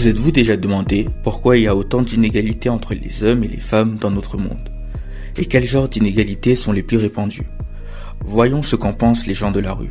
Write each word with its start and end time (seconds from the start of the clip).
Vous 0.00 0.08
êtes-vous 0.08 0.30
déjà 0.30 0.56
demandé 0.56 1.10
pourquoi 1.22 1.58
il 1.58 1.64
y 1.64 1.68
a 1.68 1.76
autant 1.76 2.00
d'inégalités 2.00 2.70
entre 2.70 2.94
les 2.94 3.22
hommes 3.22 3.44
et 3.44 3.48
les 3.48 3.60
femmes 3.60 3.98
dans 4.00 4.10
notre 4.10 4.38
monde? 4.38 4.70
Et 5.36 5.44
quels 5.44 5.66
genres 5.66 5.90
d'inégalités 5.90 6.56
sont 6.56 6.72
les 6.72 6.82
plus 6.82 6.96
répandues? 6.96 7.46
Voyons 8.24 8.62
ce 8.62 8.76
qu'en 8.76 8.94
pensent 8.94 9.26
les 9.26 9.34
gens 9.34 9.50
de 9.50 9.60
la 9.60 9.74
rue. 9.74 9.90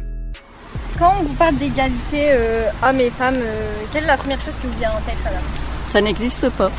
Quand 0.97 1.13
on 1.19 1.25
vous 1.25 1.35
parle 1.35 1.57
d'égalité 1.57 2.29
euh, 2.31 2.71
hommes 2.81 2.99
et 2.99 3.11
femmes, 3.11 3.35
euh, 3.37 3.83
quelle 3.91 4.05
est 4.05 4.07
la 4.07 4.17
première 4.17 4.41
chose 4.41 4.55
qui 4.59 4.65
vous 4.65 4.79
vient 4.79 4.89
en 4.89 5.01
tête, 5.01 5.23
madame? 5.23 5.43
Ça 5.83 6.01
n'existe 6.01 6.49
pas. 6.57 6.71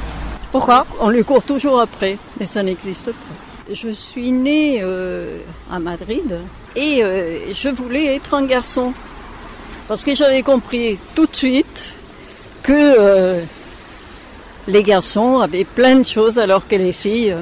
Pourquoi? 0.51 0.85
On 1.01 1.09
les 1.09 1.23
court 1.23 1.45
toujours 1.45 1.79
après, 1.79 2.19
mais 2.41 2.47
ça 2.47 2.65
n'existe 2.65 3.13
pas. 3.13 3.73
Je 3.73 3.91
suis 3.91 4.33
née 4.33 4.81
euh, 4.83 5.39
à 5.71 5.79
Madrid 5.79 6.37
et 6.75 7.05
je 7.53 7.69
voulais 7.69 8.17
être 8.17 8.35
un 8.35 8.45
garçon. 8.45 8.93
Parce 9.87 10.03
que 10.03 10.17
j'avais 10.17 10.43
compris 10.43 10.99
tout 11.15 11.27
de 11.27 11.37
suite 11.37 11.95
que 12.63 13.41
les 14.69 14.83
garçons 14.83 15.41
avaient 15.41 15.65
plein 15.65 15.97
de 15.97 16.05
choses 16.05 16.39
alors 16.39 16.67
que 16.67 16.77
les 16.77 16.93
filles, 16.93 17.35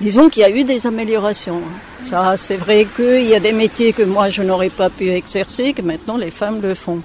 disons 0.00 0.28
qu'il 0.28 0.42
y 0.42 0.44
a 0.44 0.50
eu 0.50 0.64
des 0.64 0.86
améliorations. 0.86 1.62
Ça, 2.02 2.36
c'est 2.36 2.56
vrai 2.56 2.86
qu'il 2.96 3.24
y 3.24 3.34
a 3.34 3.40
des 3.40 3.52
métiers 3.52 3.92
que 3.92 4.02
moi 4.02 4.30
je 4.30 4.42
n'aurais 4.42 4.70
pas 4.70 4.90
pu 4.90 5.08
exercer, 5.08 5.72
que 5.72 5.82
maintenant 5.82 6.16
les 6.16 6.30
femmes 6.30 6.60
le 6.60 6.74
font. 6.74 7.00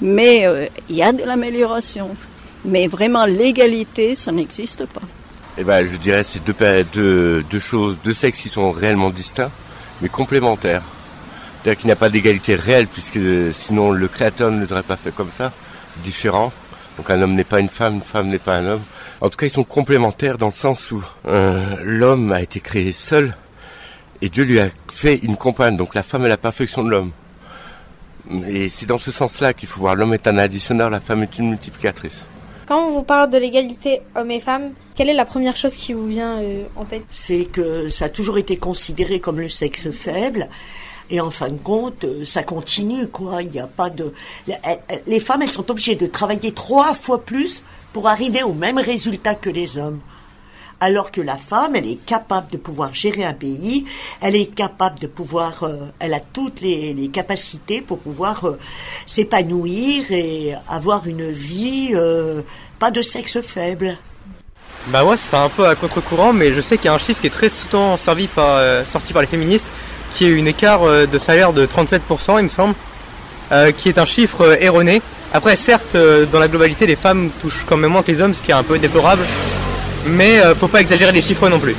Mais 0.00 0.46
euh, 0.46 0.66
il 0.88 0.96
y 0.96 1.02
a 1.02 1.12
de 1.12 1.24
l'amélioration. 1.24 2.10
Mais 2.64 2.86
vraiment, 2.88 3.24
l'égalité, 3.24 4.14
ça 4.14 4.32
n'existe 4.32 4.86
pas. 4.86 5.00
Eh 5.56 5.64
ben, 5.64 5.86
je 5.86 5.96
dirais 5.96 6.22
c'est 6.22 6.42
deux, 6.44 6.54
deux, 6.92 7.42
deux 7.42 7.58
choses, 7.58 7.96
deux 8.04 8.12
sexes 8.12 8.40
qui 8.40 8.48
sont 8.48 8.70
réellement 8.70 9.10
distincts, 9.10 9.50
mais 10.00 10.08
complémentaires. 10.08 10.82
C'est-à-dire 11.62 11.80
qu'il 11.80 11.86
n'y 11.86 11.92
a 11.92 11.96
pas 11.96 12.08
d'égalité 12.08 12.54
réelle, 12.54 12.86
puisque 12.86 13.18
sinon 13.52 13.90
le 13.90 14.06
créateur 14.06 14.50
ne 14.50 14.64
les 14.64 14.72
aurait 14.72 14.84
pas 14.84 14.96
fait 14.96 15.12
comme 15.12 15.30
ça, 15.32 15.52
différents. 16.04 16.52
Donc 16.96 17.10
un 17.10 17.22
homme 17.22 17.34
n'est 17.34 17.44
pas 17.44 17.60
une 17.60 17.68
femme, 17.68 17.94
une 17.94 18.02
femme 18.02 18.28
n'est 18.28 18.38
pas 18.38 18.56
un 18.56 18.66
homme. 18.66 18.82
En 19.20 19.30
tout 19.30 19.36
cas, 19.36 19.46
ils 19.46 19.52
sont 19.52 19.64
complémentaires 19.64 20.38
dans 20.38 20.46
le 20.46 20.52
sens 20.52 20.90
où 20.90 21.02
euh, 21.26 21.76
l'homme 21.82 22.32
a 22.32 22.40
été 22.40 22.60
créé 22.60 22.92
seul, 22.92 23.36
et 24.20 24.28
Dieu 24.28 24.44
lui 24.44 24.60
a 24.60 24.68
fait 24.92 25.16
une 25.16 25.36
compagne, 25.36 25.76
donc 25.76 25.94
la 25.94 26.02
femme 26.02 26.24
est 26.24 26.28
la 26.28 26.36
perfection 26.36 26.82
de 26.82 26.90
l'homme. 26.90 27.12
Et 28.46 28.68
c'est 28.68 28.86
dans 28.86 28.98
ce 28.98 29.10
sens-là 29.10 29.54
qu'il 29.54 29.68
faut 29.68 29.80
voir 29.80 29.94
l'homme 29.94 30.12
est 30.12 30.26
un 30.26 30.38
additionneur, 30.38 30.90
la 30.90 31.00
femme 31.00 31.22
est 31.22 31.38
une 31.38 31.50
multiplicatrice. 31.50 32.24
Quand 32.66 32.86
on 32.86 32.90
vous 32.90 33.02
parle 33.02 33.30
de 33.30 33.38
l'égalité 33.38 34.02
homme 34.14 34.30
et 34.30 34.40
femme, 34.40 34.72
quelle 34.94 35.08
est 35.08 35.14
la 35.14 35.24
première 35.24 35.56
chose 35.56 35.74
qui 35.74 35.94
vous 35.94 36.06
vient 36.06 36.38
euh, 36.38 36.64
en 36.76 36.84
tête? 36.84 37.04
C'est 37.10 37.46
que 37.46 37.88
ça 37.88 38.06
a 38.06 38.08
toujours 38.10 38.36
été 38.36 38.58
considéré 38.58 39.20
comme 39.20 39.40
le 39.40 39.48
sexe 39.48 39.90
faible. 39.90 40.48
Et 41.10 41.20
en 41.20 41.30
fin 41.30 41.48
de 41.48 41.58
compte, 41.58 42.04
euh, 42.04 42.24
ça 42.24 42.42
continue, 42.42 43.08
quoi. 43.08 43.42
Il 43.42 43.50
n'y 43.50 43.60
a 43.60 43.66
pas 43.66 43.90
de. 43.90 44.12
Les 45.06 45.20
femmes, 45.20 45.42
elles 45.42 45.50
sont 45.50 45.70
obligées 45.70 45.94
de 45.96 46.06
travailler 46.06 46.52
trois 46.52 46.94
fois 46.94 47.22
plus 47.24 47.62
pour 47.92 48.08
arriver 48.08 48.42
au 48.42 48.52
même 48.52 48.78
résultat 48.78 49.34
que 49.34 49.50
les 49.50 49.78
hommes 49.78 50.00
alors 50.80 51.10
que 51.10 51.20
la 51.20 51.36
femme, 51.36 51.74
elle 51.74 51.88
est 51.88 52.04
capable 52.04 52.50
de 52.50 52.56
pouvoir 52.56 52.94
gérer 52.94 53.24
un 53.24 53.32
pays, 53.32 53.84
elle 54.20 54.36
est 54.36 54.46
capable 54.46 54.98
de 55.00 55.06
pouvoir, 55.06 55.64
euh, 55.64 55.76
elle 55.98 56.14
a 56.14 56.20
toutes 56.20 56.60
les, 56.60 57.10
capacités 57.12 57.80
pour 57.80 57.98
pouvoir 57.98 58.44
euh, 58.44 58.58
s'épanouir 59.06 60.04
et 60.10 60.54
avoir 60.68 61.06
une 61.06 61.30
vie 61.30 61.90
euh, 61.94 62.42
pas 62.78 62.90
de 62.90 63.02
sexe 63.02 63.40
faible. 63.40 63.96
Bah 64.88 65.04
ouais, 65.04 65.16
c'est 65.16 65.36
un 65.36 65.48
peu 65.48 65.66
à 65.66 65.74
contre-courant, 65.74 66.32
mais 66.32 66.52
je 66.52 66.60
sais 66.60 66.76
qu'il 66.76 66.86
y 66.86 66.88
a 66.88 66.94
un 66.94 66.98
chiffre 66.98 67.20
qui 67.20 67.26
est 67.26 67.30
très 67.30 67.48
souvent 67.48 67.96
sorti 67.96 68.26
par, 68.26 68.86
sorti 68.86 69.12
par 69.12 69.22
les 69.22 69.28
féministes, 69.28 69.72
qui 70.18 70.26
est 70.26 70.30
une 70.30 70.48
écart 70.48 70.80
de 70.82 71.18
salaire 71.18 71.52
de 71.52 71.64
37%, 71.64 72.38
il 72.38 72.44
me 72.44 72.48
semble, 72.48 72.74
qui 73.76 73.88
est 73.88 73.98
un 73.98 74.04
chiffre 74.04 74.58
erroné. 74.60 75.00
Après, 75.32 75.54
certes, 75.54 75.96
dans 76.32 76.40
la 76.40 76.48
globalité, 76.48 76.86
les 76.86 76.96
femmes 76.96 77.30
touchent 77.40 77.64
quand 77.68 77.76
même 77.76 77.92
moins 77.92 78.02
que 78.02 78.10
les 78.10 78.20
hommes, 78.20 78.34
ce 78.34 78.42
qui 78.42 78.50
est 78.50 78.54
un 78.54 78.64
peu 78.64 78.78
déplorable 78.78 79.22
mais 80.08 80.40
euh, 80.40 80.54
faut 80.54 80.68
pas 80.68 80.80
exagérer 80.80 81.12
les 81.12 81.22
chiffres 81.22 81.48
non 81.48 81.58
plus. 81.58 81.76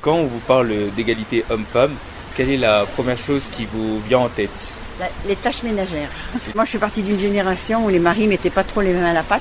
Quand 0.00 0.14
on 0.14 0.26
vous 0.26 0.40
parle 0.40 0.70
d'égalité 0.96 1.44
homme-femme, 1.50 1.92
quelle 2.34 2.50
est 2.50 2.56
la 2.56 2.86
première 2.86 3.18
chose 3.18 3.44
qui 3.52 3.66
vous 3.72 4.00
vient 4.00 4.20
en 4.20 4.28
tête? 4.28 4.74
Les 5.26 5.36
tâches 5.36 5.62
ménagères. 5.62 6.08
Moi, 6.54 6.64
je 6.64 6.72
fais 6.72 6.78
partie 6.78 7.02
d'une 7.02 7.18
génération 7.18 7.86
où 7.86 7.88
les 7.88 7.98
maris 7.98 8.26
mettaient 8.26 8.50
pas 8.50 8.64
trop 8.64 8.82
les 8.82 8.92
mains 8.92 9.10
à 9.10 9.12
la 9.12 9.22
pâte. 9.22 9.40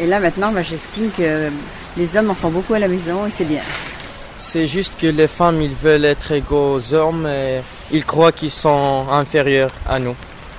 Et 0.00 0.06
là, 0.06 0.20
maintenant, 0.20 0.52
bah, 0.52 0.62
j'estime 0.62 1.10
que 1.16 1.50
les 1.96 2.16
hommes 2.16 2.30
en 2.30 2.34
font 2.34 2.48
beaucoup 2.48 2.74
à 2.74 2.78
la 2.78 2.88
maison 2.88 3.26
et 3.26 3.30
c'est 3.30 3.44
bien. 3.44 3.60
C'est 4.44 4.66
juste 4.66 5.00
que 5.00 5.06
les 5.06 5.26
femmes, 5.26 5.62
ils 5.62 5.74
veulent 5.74 6.04
être 6.04 6.30
égaux 6.32 6.74
aux 6.74 6.92
hommes 6.92 7.26
et 7.26 7.62
ils 7.90 8.04
croient 8.04 8.30
qu'ils 8.30 8.50
sont 8.50 9.06
inférieurs 9.10 9.70
à 9.88 9.98
nous. 9.98 10.14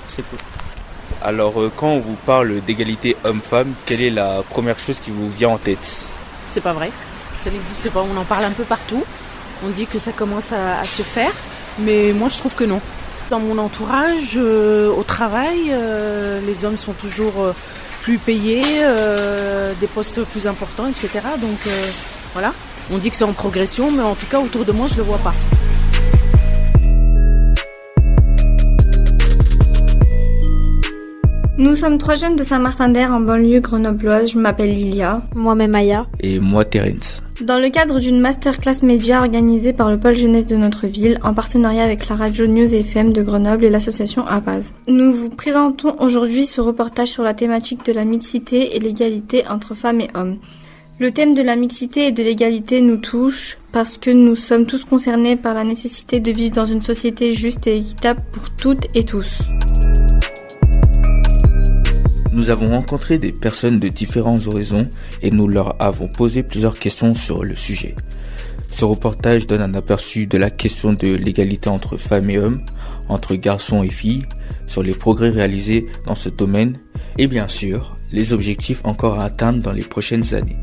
C'est 0.07 0.23
tout. 0.23 0.43
Alors, 1.21 1.61
euh, 1.61 1.71
quand 1.77 1.89
on 1.89 1.99
vous 1.99 2.17
parle 2.25 2.61
d'égalité 2.61 3.15
homme-femme, 3.23 3.73
quelle 3.85 4.01
est 4.01 4.09
la 4.09 4.41
première 4.49 4.79
chose 4.79 4.99
qui 4.99 5.11
vous 5.11 5.29
vient 5.29 5.49
en 5.49 5.59
tête? 5.59 6.03
C'est 6.47 6.61
pas 6.61 6.73
vrai. 6.73 6.89
Ça 7.39 7.51
n'existe 7.51 7.91
pas. 7.91 8.03
On 8.11 8.17
en 8.17 8.23
parle 8.23 8.45
un 8.45 8.51
peu 8.51 8.63
partout. 8.63 9.03
On 9.63 9.69
dit 9.69 9.85
que 9.85 9.99
ça 9.99 10.11
commence 10.11 10.51
à, 10.51 10.83
se 10.83 11.03
faire, 11.03 11.31
mais 11.77 12.11
moi 12.11 12.29
je 12.29 12.39
trouve 12.39 12.55
que 12.55 12.63
non. 12.63 12.81
Dans 13.29 13.39
mon 13.39 13.59
entourage, 13.59 14.33
euh, 14.35 14.91
au 14.91 15.03
travail, 15.03 15.69
euh, 15.69 16.41
les 16.41 16.65
hommes 16.65 16.77
sont 16.77 16.93
toujours 16.93 17.39
euh, 17.39 17.53
plus 18.01 18.17
payés, 18.17 18.63
des 19.79 19.87
postes 19.87 20.23
plus 20.25 20.47
importants, 20.47 20.87
etc. 20.87 21.09
Donc 21.39 21.59
voilà. 22.33 22.51
On 22.93 22.99
dit 22.99 23.09
que 23.09 23.15
c'est 23.15 23.23
en 23.23 23.33
progression, 23.33 23.89
mais 23.89 24.03
en 24.03 24.13
tout 24.13 24.27
cas 24.27 24.39
autour 24.39 24.63
de 24.63 24.71
moi, 24.71 24.85
je 24.87 24.97
le 24.97 25.03
vois 25.03 25.17
pas. 25.17 25.33
Nous 31.57 31.73
sommes 31.75 31.97
trois 31.97 32.15
jeunes 32.15 32.35
de 32.35 32.43
Saint-Martin-d'Air 32.43 33.11
en 33.11 33.21
banlieue 33.21 33.59
grenobloise. 33.59 34.31
Je 34.31 34.37
m'appelle 34.37 34.71
Lilia. 34.71 35.23
Moi-même 35.33 35.73
Aya. 35.73 36.05
Et 36.19 36.37
moi 36.37 36.63
Terence. 36.63 37.23
Dans 37.41 37.59
le 37.59 37.69
cadre 37.69 37.99
d'une 37.99 38.19
masterclass 38.19 38.83
média 38.83 39.19
organisée 39.19 39.73
par 39.73 39.89
le 39.89 39.99
pôle 39.99 40.15
jeunesse 40.15 40.47
de 40.47 40.55
notre 40.55 40.85
ville 40.85 41.17
en 41.23 41.33
partenariat 41.33 41.83
avec 41.83 42.07
la 42.07 42.15
radio 42.15 42.45
News 42.45 42.73
FM 42.73 43.13
de 43.13 43.23
Grenoble 43.23 43.65
et 43.65 43.69
l'association 43.69 44.27
APAZ. 44.27 44.73
Nous 44.87 45.11
vous 45.11 45.29
présentons 45.29 45.95
aujourd'hui 45.99 46.45
ce 46.45 46.61
reportage 46.61 47.07
sur 47.07 47.23
la 47.23 47.33
thématique 47.33 47.83
de 47.85 47.93
la 47.93 48.05
mixité 48.05 48.75
et 48.75 48.79
l'égalité 48.79 49.43
entre 49.47 49.73
femmes 49.73 50.01
et 50.01 50.09
hommes. 50.13 50.37
Le 50.97 51.11
thème 51.11 51.35
de 51.35 51.41
la 51.41 51.57
mixité 51.57 52.07
et 52.07 52.11
de 52.13 52.23
l'égalité 52.23 52.79
nous 52.81 52.97
touche 52.97 53.57
parce 53.73 53.97
que 53.97 54.09
nous 54.09 54.37
sommes 54.37 54.65
tous 54.65 54.85
concernés 54.85 55.35
par 55.35 55.53
la 55.53 55.65
nécessité 55.65 56.21
de 56.21 56.31
vivre 56.31 56.55
dans 56.55 56.65
une 56.65 56.81
société 56.81 57.33
juste 57.33 57.67
et 57.67 57.75
équitable 57.75 58.21
pour 58.31 58.49
toutes 58.51 58.87
et 58.95 59.03
tous 59.03 59.41
nous 62.35 62.49
avons 62.49 62.69
rencontré 62.69 63.17
des 63.17 63.31
personnes 63.31 63.79
de 63.79 63.87
différents 63.87 64.45
horizons 64.45 64.89
et 65.21 65.31
nous 65.31 65.47
leur 65.47 65.81
avons 65.81 66.07
posé 66.07 66.43
plusieurs 66.43 66.77
questions 66.77 67.13
sur 67.13 67.45
le 67.45 67.55
sujet. 67.55 67.95
Ce 68.71 68.83
reportage 68.83 69.47
donne 69.47 69.61
un 69.61 69.73
aperçu 69.73 70.27
de 70.27 70.37
la 70.37 70.49
question 70.49 70.91
de 70.91 71.07
l'égalité 71.07 71.69
entre 71.69 71.95
femmes 71.95 72.29
et 72.29 72.37
hommes, 72.37 72.61
entre 73.07 73.35
garçons 73.35 73.83
et 73.83 73.89
filles, 73.89 74.23
sur 74.67 74.83
les 74.83 74.93
progrès 74.93 75.29
réalisés 75.29 75.87
dans 76.07 76.15
ce 76.15 76.27
domaine 76.27 76.77
et 77.17 77.27
bien 77.27 77.47
sûr 77.47 77.94
les 78.11 78.33
objectifs 78.33 78.81
encore 78.83 79.19
à 79.19 79.25
atteindre 79.25 79.59
dans 79.59 79.73
les 79.73 79.83
prochaines 79.83 80.33
années. 80.33 80.57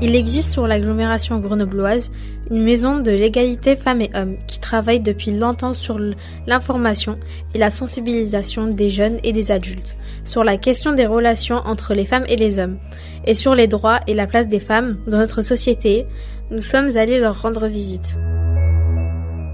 Il 0.00 0.14
existe 0.14 0.52
sur 0.52 0.68
l'agglomération 0.68 1.40
grenobloise 1.40 2.12
une 2.50 2.62
maison 2.62 3.00
de 3.00 3.10
l'égalité 3.10 3.74
femmes 3.74 4.00
et 4.00 4.10
hommes 4.14 4.36
qui 4.46 4.60
travaille 4.60 5.00
depuis 5.00 5.32
longtemps 5.32 5.74
sur 5.74 5.98
l'information 6.46 7.18
et 7.52 7.58
la 7.58 7.70
sensibilisation 7.70 8.68
des 8.68 8.90
jeunes 8.90 9.18
et 9.24 9.32
des 9.32 9.50
adultes, 9.50 9.96
sur 10.24 10.44
la 10.44 10.56
question 10.56 10.92
des 10.92 11.06
relations 11.06 11.56
entre 11.56 11.94
les 11.94 12.04
femmes 12.04 12.26
et 12.28 12.36
les 12.36 12.60
hommes, 12.60 12.78
et 13.26 13.34
sur 13.34 13.56
les 13.56 13.66
droits 13.66 14.00
et 14.06 14.14
la 14.14 14.28
place 14.28 14.48
des 14.48 14.60
femmes 14.60 14.98
dans 15.08 15.18
notre 15.18 15.42
société. 15.42 16.06
Nous 16.52 16.62
sommes 16.62 16.96
allés 16.96 17.18
leur 17.18 17.42
rendre 17.42 17.66
visite. 17.66 18.14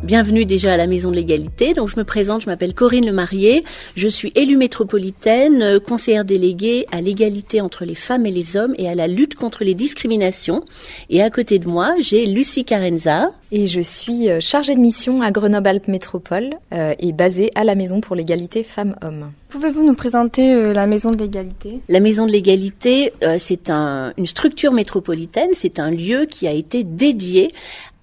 Bienvenue 0.05 0.45
déjà 0.45 0.75
à 0.75 0.77
la 0.77 0.87
Maison 0.87 1.11
de 1.11 1.17
l'égalité. 1.17 1.73
Donc 1.73 1.89
je 1.89 1.97
me 1.97 2.05
présente, 2.05 2.43
je 2.43 2.47
m'appelle 2.47 2.75
Corinne 2.75 3.06
Le 3.06 3.12
Marié, 3.12 3.65
je 3.97 4.06
suis 4.06 4.33
élue 4.35 4.59
métropolitaine, 4.59 5.62
euh, 5.62 5.81
conseillère 5.81 6.27
déléguée 6.27 6.85
à 6.93 7.01
l'égalité 7.01 7.62
entre 7.62 7.87
les 7.87 7.95
femmes 7.95 8.27
et 8.27 8.31
les 8.31 8.59
hommes 8.59 8.75
et 8.77 8.87
à 8.87 8.95
la 8.95 9.06
lutte 9.06 9.35
contre 9.35 9.65
les 9.65 9.73
discriminations. 9.73 10.67
Et 11.09 11.23
à 11.23 11.31
côté 11.31 11.59
de 11.59 11.67
moi, 11.67 11.95
j'ai 12.01 12.27
Lucie 12.27 12.67
Carenza. 12.67 13.31
Et 13.52 13.67
je 13.67 13.81
suis 13.81 14.31
euh, 14.31 14.41
chargée 14.41 14.75
de 14.75 14.81
mission 14.81 15.23
à 15.23 15.31
Grenoble-Alpes 15.31 15.88
Métropole 15.88 16.55
euh, 16.73 16.94
et 16.99 17.12
basée 17.12 17.50
à 17.55 17.64
la 17.64 17.75
Maison 17.75 18.00
pour 18.00 18.17
l'égalité 18.17 18.62
femmes-hommes. 18.62 19.32
Pouvez-vous 19.49 19.85
nous 19.85 19.94
présenter 19.94 20.73
la 20.73 20.87
Maison 20.87 21.12
de 21.12 21.19
l'égalité? 21.19 21.81
La 21.88 22.00
Maison 22.00 22.26
de 22.26 22.32
l'égalité, 22.32 23.12
c'est 23.38 23.70
un, 23.70 24.12
une 24.17 24.26
structure 24.26 24.73
métropolitaine, 24.73 25.50
c'est 25.52 25.79
un 25.79 25.93
lieu 25.93 26.26
qui 26.29 26.49
a 26.49 26.50
été 26.50 26.82
dédié 26.82 27.50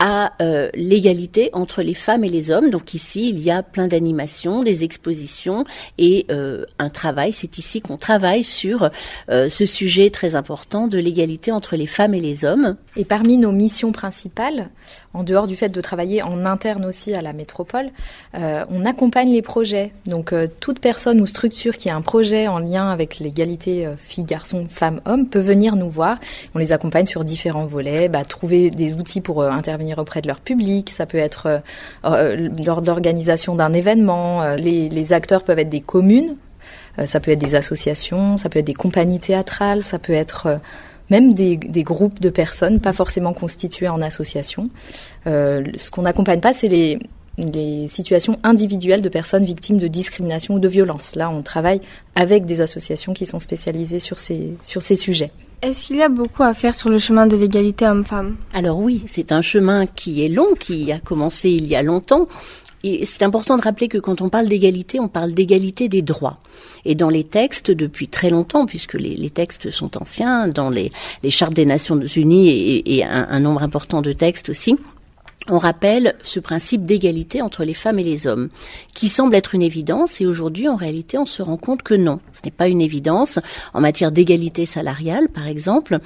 à 0.01 0.33
euh, 0.41 0.71
l'égalité 0.73 1.51
entre 1.53 1.83
les 1.83 1.93
femmes 1.93 2.23
et 2.23 2.29
les 2.29 2.49
hommes. 2.49 2.71
Donc 2.71 2.95
ici, 2.95 3.29
il 3.29 3.39
y 3.39 3.51
a 3.51 3.61
plein 3.61 3.87
d'animations, 3.87 4.63
des 4.63 4.83
expositions 4.83 5.63
et 5.99 6.25
euh, 6.31 6.65
un 6.79 6.89
travail. 6.89 7.31
C'est 7.33 7.59
ici 7.59 7.81
qu'on 7.81 7.97
travaille 7.97 8.43
sur 8.43 8.89
euh, 9.29 9.47
ce 9.47 9.67
sujet 9.67 10.09
très 10.09 10.33
important 10.33 10.87
de 10.87 10.97
l'égalité 10.97 11.51
entre 11.51 11.75
les 11.75 11.85
femmes 11.85 12.15
et 12.15 12.19
les 12.19 12.45
hommes. 12.45 12.77
Et 12.97 13.05
parmi 13.05 13.37
nos 13.37 13.51
missions 13.51 13.91
principales, 13.91 14.71
en 15.13 15.23
dehors 15.23 15.47
du 15.47 15.55
fait 15.55 15.69
de 15.69 15.81
travailler 15.81 16.21
en 16.21 16.45
interne 16.45 16.85
aussi 16.85 17.13
à 17.13 17.21
la 17.21 17.33
métropole, 17.33 17.91
on 18.33 18.85
accompagne 18.85 19.31
les 19.31 19.41
projets. 19.41 19.91
Donc 20.05 20.33
toute 20.59 20.79
personne 20.79 21.19
ou 21.21 21.25
structure 21.25 21.77
qui 21.77 21.89
a 21.89 21.95
un 21.95 22.01
projet 22.01 22.47
en 22.47 22.59
lien 22.59 22.89
avec 22.89 23.19
l'égalité 23.19 23.89
filles-garçons, 23.97 24.67
femmes-hommes 24.69 25.27
peut 25.27 25.39
venir 25.39 25.75
nous 25.75 25.89
voir. 25.89 26.17
On 26.55 26.59
les 26.59 26.71
accompagne 26.71 27.05
sur 27.05 27.23
différents 27.25 27.65
volets, 27.65 28.09
bah, 28.09 28.23
trouver 28.23 28.69
des 28.69 28.93
outils 28.93 29.21
pour 29.21 29.43
intervenir 29.43 29.97
auprès 29.99 30.21
de 30.21 30.27
leur 30.27 30.39
public. 30.39 30.89
Ça 30.89 31.05
peut 31.05 31.17
être 31.17 31.61
lors 32.03 32.81
de 32.81 32.87
l'organisation 32.87 33.55
d'un 33.55 33.73
événement. 33.73 34.55
Les, 34.55 34.89
les 34.89 35.13
acteurs 35.13 35.43
peuvent 35.43 35.59
être 35.59 35.69
des 35.69 35.81
communes 35.81 36.35
euh, 36.99 37.05
ça 37.05 37.19
peut 37.19 37.31
être 37.31 37.39
des 37.39 37.55
associations, 37.55 38.37
ça 38.37 38.49
peut 38.49 38.59
être 38.59 38.65
des 38.65 38.73
compagnies 38.73 39.19
théâtrales, 39.19 39.83
ça 39.83 39.99
peut 39.99 40.13
être 40.13 40.47
euh, 40.47 40.57
même 41.11 41.33
des, 41.33 41.83
groupes 41.83 42.21
de 42.21 42.29
personnes, 42.29 42.79
pas 42.79 42.93
forcément 42.93 43.33
constitués 43.33 43.89
en 43.89 44.01
association. 44.01 44.69
Euh, 45.27 45.61
ce 45.75 45.91
qu'on 45.91 46.03
n'accompagne 46.03 46.39
pas, 46.39 46.53
c'est 46.53 46.69
les, 46.69 46.99
situations 47.87 48.37
individuelles 48.43 49.01
de 49.01 49.09
personnes 49.09 49.45
victimes 49.45 49.77
de 49.77 49.87
discrimination 49.87 50.55
ou 50.55 50.59
de 50.59 50.67
violence. 50.67 51.15
Là, 51.15 51.29
on 51.29 51.41
travaille 51.41 51.81
avec 52.15 52.45
des 52.45 52.61
associations 52.61 53.13
qui 53.13 53.25
sont 53.25 53.39
spécialisées 53.39 53.99
sur 53.99 54.19
ces, 54.19 54.55
sur 54.63 54.83
ces 54.83 54.95
sujets. 54.95 55.31
Est-ce 55.61 55.87
qu'il 55.87 55.97
y 55.97 56.01
a 56.01 56.09
beaucoup 56.09 56.43
à 56.43 56.53
faire 56.53 56.75
sur 56.75 56.89
le 56.89 56.97
chemin 56.97 57.27
de 57.27 57.35
l'égalité 57.35 57.87
homme-femme? 57.87 58.35
Alors 58.53 58.77
oui, 58.77 59.03
c'est 59.05 59.31
un 59.31 59.41
chemin 59.41 59.85
qui 59.87 60.23
est 60.25 60.29
long, 60.29 60.53
qui 60.59 60.91
a 60.91 60.99
commencé 60.99 61.49
il 61.49 61.67
y 61.67 61.75
a 61.75 61.83
longtemps. 61.83 62.27
Et 62.83 63.05
c'est 63.05 63.23
important 63.23 63.57
de 63.57 63.61
rappeler 63.61 63.87
que 63.87 63.97
quand 63.97 64.21
on 64.21 64.29
parle 64.29 64.47
d'égalité, 64.47 64.99
on 64.99 65.07
parle 65.07 65.33
d'égalité 65.33 65.87
des 65.87 66.01
droits. 66.01 66.37
Et 66.85 66.95
dans 66.95 67.09
les 67.09 67.23
textes, 67.23 67.69
depuis 67.69 68.07
très 68.07 68.29
longtemps, 68.29 68.65
puisque 68.65 68.95
les, 68.95 69.29
textes 69.29 69.69
sont 69.69 70.01
anciens, 70.01 70.47
dans 70.47 70.69
les, 70.69 70.91
chartes 71.29 71.53
des 71.53 71.65
Nations 71.65 71.99
Unies 71.99 72.81
et, 72.85 73.03
un, 73.03 73.39
nombre 73.39 73.61
important 73.61 74.01
de 74.01 74.11
textes 74.11 74.49
aussi, 74.49 74.77
on 75.47 75.57
rappelle 75.57 76.15
ce 76.21 76.39
principe 76.39 76.85
d'égalité 76.85 77.41
entre 77.41 77.63
les 77.63 77.73
femmes 77.73 77.97
et 77.97 78.03
les 78.03 78.27
hommes, 78.27 78.49
qui 78.93 79.09
semble 79.09 79.33
être 79.35 79.55
une 79.55 79.63
évidence, 79.63 80.21
et 80.21 80.27
aujourd'hui, 80.27 80.67
en 80.67 80.75
réalité, 80.75 81.17
on 81.17 81.25
se 81.25 81.41
rend 81.41 81.57
compte 81.57 81.81
que 81.81 81.95
non, 81.95 82.19
ce 82.33 82.41
n'est 82.45 82.51
pas 82.51 82.67
une 82.67 82.81
évidence. 82.81 83.39
En 83.73 83.81
matière 83.81 84.11
d'égalité 84.11 84.67
salariale, 84.67 85.29
par 85.29 85.47
exemple, 85.47 85.97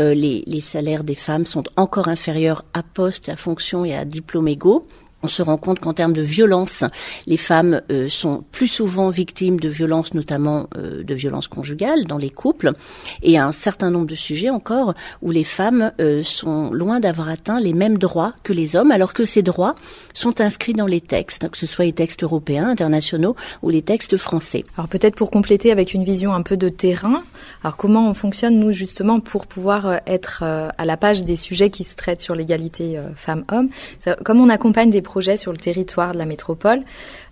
euh, 0.00 0.12
les, 0.12 0.42
les 0.46 0.60
salaires 0.60 1.04
des 1.04 1.14
femmes 1.14 1.46
sont 1.46 1.64
encore 1.76 2.08
inférieurs 2.08 2.64
à 2.74 2.82
poste, 2.82 3.28
à 3.28 3.36
fonction 3.36 3.84
et 3.84 3.94
à 3.94 4.04
diplôme 4.04 4.48
égaux 4.48 4.86
on 5.22 5.28
se 5.28 5.42
rend 5.42 5.56
compte 5.56 5.80
qu'en 5.80 5.92
termes 5.92 6.12
de 6.12 6.22
violence, 6.22 6.84
les 7.26 7.36
femmes 7.36 7.82
euh, 7.90 8.08
sont 8.08 8.44
plus 8.52 8.68
souvent 8.68 9.10
victimes 9.10 9.60
de 9.60 9.68
violences, 9.68 10.14
notamment 10.14 10.68
euh, 10.76 11.02
de 11.02 11.14
violences 11.14 11.48
conjugales 11.48 12.04
dans 12.06 12.16
les 12.16 12.30
couples, 12.30 12.72
et 13.22 13.38
un 13.38 13.52
certain 13.52 13.90
nombre 13.90 14.06
de 14.06 14.14
sujets 14.14 14.50
encore 14.50 14.94
où 15.22 15.30
les 15.30 15.44
femmes 15.44 15.92
euh, 16.00 16.22
sont 16.22 16.72
loin 16.72 17.00
d'avoir 17.00 17.28
atteint 17.28 17.60
les 17.60 17.74
mêmes 17.74 17.98
droits 17.98 18.34
que 18.42 18.52
les 18.52 18.76
hommes, 18.76 18.90
alors 18.90 19.12
que 19.12 19.24
ces 19.24 19.42
droits 19.42 19.74
sont 20.14 20.40
inscrits 20.40 20.72
dans 20.72 20.86
les 20.86 21.00
textes, 21.00 21.48
que 21.50 21.58
ce 21.58 21.66
soit 21.66 21.84
les 21.84 21.92
textes 21.92 22.22
européens, 22.22 22.68
internationaux 22.68 23.36
ou 23.62 23.70
les 23.70 23.82
textes 23.82 24.16
français. 24.16 24.64
Alors 24.76 24.88
peut-être 24.88 25.16
pour 25.16 25.30
compléter 25.30 25.70
avec 25.70 25.92
une 25.92 26.04
vision 26.04 26.32
un 26.32 26.42
peu 26.42 26.56
de 26.56 26.68
terrain, 26.68 27.22
alors 27.62 27.76
comment 27.76 28.08
on 28.08 28.14
fonctionne 28.14 28.58
nous 28.58 28.72
justement 28.72 29.20
pour 29.20 29.46
pouvoir 29.46 30.00
être 30.06 30.42
à 30.42 30.84
la 30.84 30.96
page 30.96 31.24
des 31.24 31.36
sujets 31.36 31.70
qui 31.70 31.84
se 31.84 31.96
traitent 31.96 32.20
sur 32.20 32.34
l'égalité 32.34 33.00
femmes-hommes, 33.16 33.68
comme 34.24 34.40
on 34.40 34.48
accompagne 34.48 34.90
des 34.90 35.02
projets 35.10 35.36
sur 35.36 35.50
le 35.50 35.58
territoire 35.58 36.12
de 36.12 36.18
la 36.18 36.26
métropole, 36.26 36.82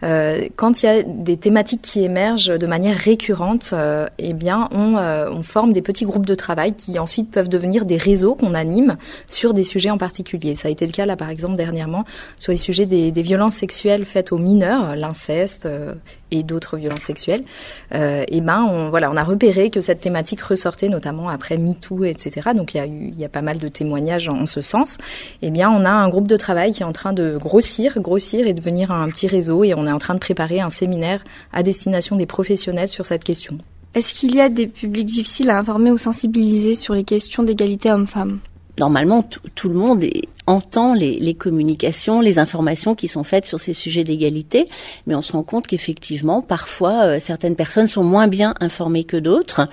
euh, 0.02 0.48
quand 0.56 0.82
il 0.82 0.86
y 0.86 0.88
a 0.88 1.02
des 1.02 1.36
thématiques 1.36 1.82
qui 1.82 2.04
émergent 2.04 2.56
de 2.56 2.66
manière 2.66 2.96
récurrente, 2.96 3.70
euh, 3.72 4.06
eh 4.18 4.32
bien, 4.32 4.68
on, 4.72 4.96
euh, 4.96 5.30
on, 5.30 5.42
forme 5.42 5.72
des 5.72 5.82
petits 5.82 6.04
groupes 6.04 6.26
de 6.26 6.34
travail 6.34 6.74
qui 6.74 6.98
ensuite 6.98 7.30
peuvent 7.30 7.48
devenir 7.48 7.84
des 7.84 7.96
réseaux 7.96 8.34
qu'on 8.34 8.54
anime 8.54 8.96
sur 9.28 9.54
des 9.54 9.64
sujets 9.64 9.90
en 9.90 9.98
particulier. 9.98 10.54
Ça 10.54 10.68
a 10.68 10.70
été 10.70 10.86
le 10.86 10.92
cas 10.92 11.06
là, 11.06 11.16
par 11.16 11.30
exemple, 11.30 11.56
dernièrement 11.56 12.04
sur 12.38 12.52
les 12.52 12.58
sujets 12.58 12.86
des, 12.86 13.10
violences 13.22 13.56
sexuelles 13.56 14.04
faites 14.04 14.30
aux 14.32 14.38
mineurs, 14.38 14.94
l'inceste 14.94 15.68
et 16.30 16.42
d'autres 16.44 16.76
violences 16.76 17.02
sexuelles. 17.02 17.42
eh 17.92 18.40
ben, 18.40 18.62
on, 18.70 18.90
voilà, 18.90 19.10
on 19.10 19.16
a 19.16 19.24
repéré 19.24 19.70
que 19.70 19.80
cette 19.80 20.00
thématique 20.00 20.40
ressortait 20.40 20.88
notamment 20.88 21.28
après 21.28 21.56
MeToo, 21.56 22.04
etc. 22.04 22.50
Donc 22.54 22.74
il 22.74 22.76
y 22.76 22.80
a 22.80 22.86
eu, 22.86 23.12
il 23.12 23.18
y 23.18 23.24
a 23.24 23.28
pas 23.28 23.42
mal 23.42 23.58
de 23.58 23.68
témoignages 23.68 24.28
en, 24.28 24.46
ce 24.46 24.60
sens. 24.60 24.98
Eh 25.42 25.50
bien, 25.50 25.68
on 25.70 25.84
a 25.84 25.90
un 25.90 26.08
groupe 26.08 26.28
de 26.28 26.36
travail 26.36 26.72
qui 26.72 26.82
est 26.82 26.86
en 26.86 26.92
train 26.92 27.12
de 27.12 27.36
grossir, 27.68 28.00
grossir 28.00 28.46
et 28.46 28.54
devenir 28.54 28.90
un 28.90 29.10
petit 29.10 29.26
réseau 29.26 29.62
et 29.62 29.74
on 29.74 29.86
est 29.86 29.92
en 29.92 29.98
train 29.98 30.14
de 30.14 30.18
préparer 30.18 30.60
un 30.60 30.70
séminaire 30.70 31.22
à 31.52 31.62
destination 31.62 32.16
des 32.16 32.24
professionnels 32.24 32.88
sur 32.88 33.04
cette 33.04 33.24
question. 33.24 33.58
Est-ce 33.94 34.14
qu'il 34.14 34.34
y 34.34 34.40
a 34.40 34.48
des 34.48 34.66
publics 34.66 35.06
difficiles 35.06 35.50
à 35.50 35.58
informer 35.58 35.90
ou 35.90 35.98
sensibiliser 35.98 36.74
sur 36.74 36.94
les 36.94 37.04
questions 37.04 37.42
d'égalité 37.42 37.90
homme-femme? 37.90 38.38
Normalement, 38.78 39.22
tout 39.54 39.68
le 39.68 39.74
monde 39.74 40.02
est, 40.02 40.28
entend 40.48 40.94
les, 40.94 41.34
communications, 41.34 42.20
les 42.20 42.38
informations 42.38 42.94
qui 42.94 43.06
sont 43.06 43.22
faites 43.22 43.44
sur 43.44 43.60
ces 43.60 43.74
sujets 43.74 44.02
d'égalité, 44.02 44.66
mais 45.06 45.14
on 45.14 45.22
se 45.22 45.32
rend 45.32 45.42
compte 45.42 45.66
qu'effectivement, 45.66 46.40
parfois, 46.40 47.04
euh, 47.04 47.20
certaines 47.20 47.54
personnes 47.54 47.86
sont 47.86 48.02
moins 48.02 48.28
bien 48.28 48.54
informées 48.60 49.04
que 49.04 49.18
d'autres. 49.18 49.68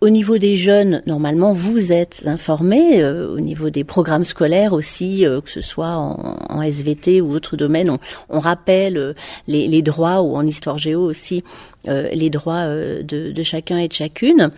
Au 0.00 0.08
niveau 0.08 0.38
des 0.38 0.56
jeunes, 0.56 1.02
normalement, 1.06 1.52
vous 1.52 1.92
êtes 1.92 2.22
informés. 2.26 3.02
Euh, 3.02 3.34
au 3.34 3.40
niveau 3.40 3.70
des 3.70 3.82
programmes 3.82 4.24
scolaires 4.24 4.72
aussi, 4.72 5.26
euh, 5.26 5.40
que 5.40 5.50
ce 5.50 5.60
soit 5.60 5.88
en, 5.88 6.62
SVT 6.62 7.20
ou 7.20 7.32
autre 7.32 7.56
domaine, 7.56 7.96
on, 8.28 8.38
rappelle 8.38 9.14
les, 9.48 9.66
les, 9.66 9.82
droits 9.82 10.20
ou 10.20 10.36
en 10.36 10.46
histoire 10.46 10.78
géo 10.78 11.00
aussi 11.00 11.42
les 11.86 12.30
droits 12.30 12.66
de, 12.66 13.32
de, 13.32 13.42
chacun 13.42 13.78
et 13.78 13.88
de 13.88 13.92
chacune. 13.92 14.50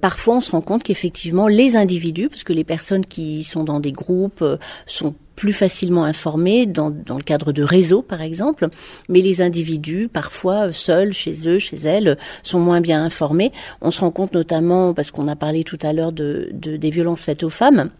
parfois, 0.00 0.36
on 0.36 0.40
se 0.40 0.50
rend 0.50 0.60
compte 0.60 0.82
qu'effectivement, 0.82 1.48
les 1.48 1.76
individus, 1.76 2.28
parce 2.28 2.44
que 2.44 2.52
les 2.52 2.64
personnes 2.64 3.04
qui 3.04 3.44
sont 3.44 3.64
dans 3.64 3.80
des 3.80 3.92
groupes 3.92 4.44
sont 4.86 5.14
plus 5.36 5.52
facilement 5.52 6.04
informés 6.04 6.66
dans, 6.66 6.90
dans, 6.90 7.18
le 7.18 7.22
cadre 7.22 7.52
de 7.52 7.62
réseaux, 7.62 8.02
par 8.02 8.22
exemple, 8.22 8.68
mais 9.08 9.20
les 9.20 9.42
individus, 9.42 10.08
parfois 10.08 10.72
seuls, 10.72 11.12
chez 11.12 11.46
eux, 11.46 11.58
chez 11.58 11.76
elles, 11.76 12.18
sont 12.42 12.58
moins 12.58 12.80
bien 12.80 13.04
informés. 13.04 13.52
On 13.82 13.90
se 13.90 14.00
rend 14.00 14.10
compte 14.10 14.32
notamment, 14.32 14.94
parce 14.94 15.10
qu'on 15.10 15.28
a 15.28 15.36
parlé 15.36 15.62
tout 15.62 15.78
à 15.82 15.92
l'heure 15.92 16.12
de, 16.12 16.50
des 16.52 16.90
violences 16.90 17.24
faites 17.24 17.44
aux 17.44 17.50
femmes, 17.50 17.90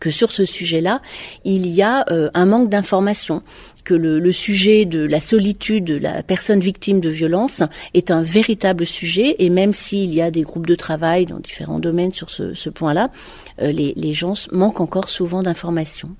que 0.00 0.10
sur 0.10 0.32
ce 0.32 0.44
sujet-là, 0.44 1.00
il 1.44 1.66
y 1.66 1.82
a 1.82 2.04
euh, 2.10 2.30
un 2.34 2.46
manque 2.46 2.68
d'information, 2.68 3.42
que 3.84 3.94
le, 3.94 4.32
sujet 4.32 4.84
de 4.84 5.00
la 5.00 5.18
solitude 5.18 5.84
de 5.84 5.96
la 5.96 6.22
personne 6.22 6.60
victime 6.60 7.00
de 7.00 7.08
violence 7.08 7.62
est 7.94 8.10
un 8.10 8.22
véritable 8.22 8.84
sujet, 8.84 9.36
et 9.38 9.48
même 9.48 9.72
s'il 9.72 10.12
y 10.12 10.20
a 10.20 10.30
des 10.30 10.42
groupes 10.42 10.66
de 10.66 10.74
travail 10.74 11.24
dans 11.24 11.38
différents 11.38 11.78
domaines 11.78 12.12
sur 12.12 12.28
ce, 12.28 12.68
point-là, 12.68 13.08
euh, 13.62 13.72
les, 13.72 13.94
les 13.96 14.12
gens 14.12 14.34
manquent 14.52 14.82
encore 14.82 15.08
souvent 15.08 15.42
d'informations. 15.42 16.10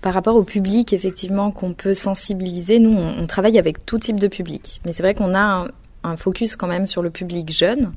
Par 0.00 0.14
rapport 0.14 0.36
au 0.36 0.44
public, 0.44 0.92
effectivement, 0.92 1.50
qu'on 1.50 1.74
peut 1.74 1.94
sensibiliser, 1.94 2.78
nous, 2.78 2.96
on, 2.96 3.26
travaille 3.26 3.58
avec 3.58 3.84
tout 3.84 3.98
type 3.98 4.18
de 4.18 4.28
public. 4.28 4.80
Mais 4.84 4.92
c'est 4.92 5.02
vrai 5.02 5.14
qu'on 5.14 5.34
a 5.34 5.68
un, 6.02 6.16
focus 6.16 6.56
quand 6.56 6.66
même 6.66 6.86
sur 6.86 7.02
le 7.02 7.10
public 7.10 7.50
jeune 7.50 7.92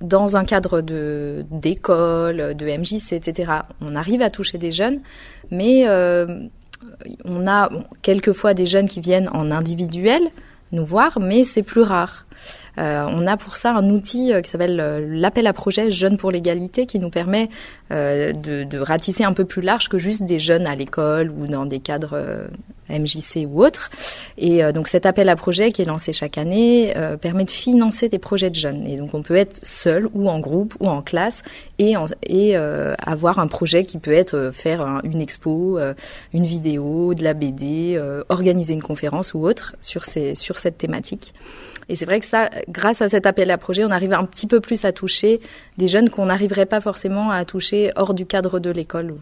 dans 0.00 0.36
un 0.36 0.44
cadre 0.44 0.80
de 0.80 1.44
d'école, 1.50 2.54
de 2.54 2.66
MJC, 2.66 3.12
etc. 3.12 3.52
On 3.80 3.94
arrive 3.96 4.22
à 4.22 4.30
toucher 4.30 4.58
des 4.58 4.72
jeunes, 4.72 5.00
mais 5.50 5.88
euh, 5.88 6.26
on 7.24 7.46
a 7.46 7.70
quelquefois 8.02 8.54
des 8.54 8.66
jeunes 8.66 8.88
qui 8.88 9.00
viennent 9.00 9.28
en 9.32 9.50
individuel 9.50 10.22
nous 10.72 10.84
voir, 10.84 11.18
mais 11.20 11.44
c'est 11.44 11.62
plus 11.62 11.82
rare. 11.82 12.26
Euh, 12.78 13.06
on 13.08 13.26
a 13.26 13.36
pour 13.36 13.56
ça 13.56 13.72
un 13.74 13.88
outil 13.90 14.32
euh, 14.32 14.42
qui 14.42 14.50
s'appelle 14.50 14.78
euh, 14.80 15.06
l'appel 15.08 15.46
à 15.46 15.52
projet 15.52 15.90
Jeunes 15.90 16.16
pour 16.16 16.30
l'égalité 16.30 16.86
qui 16.86 16.98
nous 16.98 17.10
permet 17.10 17.48
de, 17.90 18.64
de, 18.64 18.78
ratisser 18.78 19.22
un 19.22 19.32
peu 19.32 19.44
plus 19.44 19.62
large 19.62 19.88
que 19.88 19.96
juste 19.96 20.24
des 20.24 20.40
jeunes 20.40 20.66
à 20.66 20.74
l'école 20.74 21.30
ou 21.30 21.46
dans 21.46 21.64
des 21.64 21.78
cadres 21.78 22.48
MJC 22.90 23.46
ou 23.48 23.64
autres. 23.64 23.92
Et 24.38 24.60
donc 24.72 24.88
cet 24.88 25.06
appel 25.06 25.28
à 25.28 25.36
projet 25.36 25.70
qui 25.70 25.82
est 25.82 25.84
lancé 25.84 26.12
chaque 26.12 26.36
année 26.36 26.92
permet 27.20 27.44
de 27.44 27.50
financer 27.52 28.08
des 28.08 28.18
projets 28.18 28.50
de 28.50 28.56
jeunes. 28.56 28.88
Et 28.88 28.96
donc 28.96 29.14
on 29.14 29.22
peut 29.22 29.36
être 29.36 29.60
seul 29.62 30.08
ou 30.14 30.28
en 30.28 30.40
groupe 30.40 30.74
ou 30.80 30.88
en 30.88 31.00
classe 31.00 31.44
et, 31.78 31.94
et 32.26 32.56
avoir 32.56 33.38
un 33.38 33.46
projet 33.46 33.84
qui 33.84 33.98
peut 33.98 34.12
être 34.12 34.50
faire 34.52 35.00
une 35.04 35.20
expo, 35.20 35.78
une 36.34 36.44
vidéo, 36.44 37.14
de 37.14 37.22
la 37.22 37.34
BD, 37.34 38.02
organiser 38.28 38.74
une 38.74 38.82
conférence 38.82 39.32
ou 39.32 39.46
autre 39.46 39.76
sur, 39.80 40.04
ces, 40.04 40.34
sur 40.34 40.58
cette 40.58 40.76
thématique. 40.76 41.34
Et 41.88 41.94
c'est 41.94 42.04
vrai 42.04 42.20
que 42.20 42.26
ça, 42.26 42.50
grâce 42.68 43.00
à 43.02 43.08
cet 43.08 43.26
appel 43.26 43.50
à 43.50 43.58
projet, 43.58 43.84
on 43.84 43.90
arrive 43.90 44.12
un 44.12 44.24
petit 44.24 44.46
peu 44.46 44.60
plus 44.60 44.84
à 44.84 44.92
toucher 44.92 45.40
des 45.78 45.86
jeunes 45.86 46.10
qu'on 46.10 46.26
n'arriverait 46.26 46.66
pas 46.66 46.80
forcément 46.80 47.30
à 47.30 47.44
toucher 47.44 47.92
hors 47.96 48.14
du 48.14 48.26
cadre 48.26 48.58
de 48.58 48.70
l'école. 48.70 49.14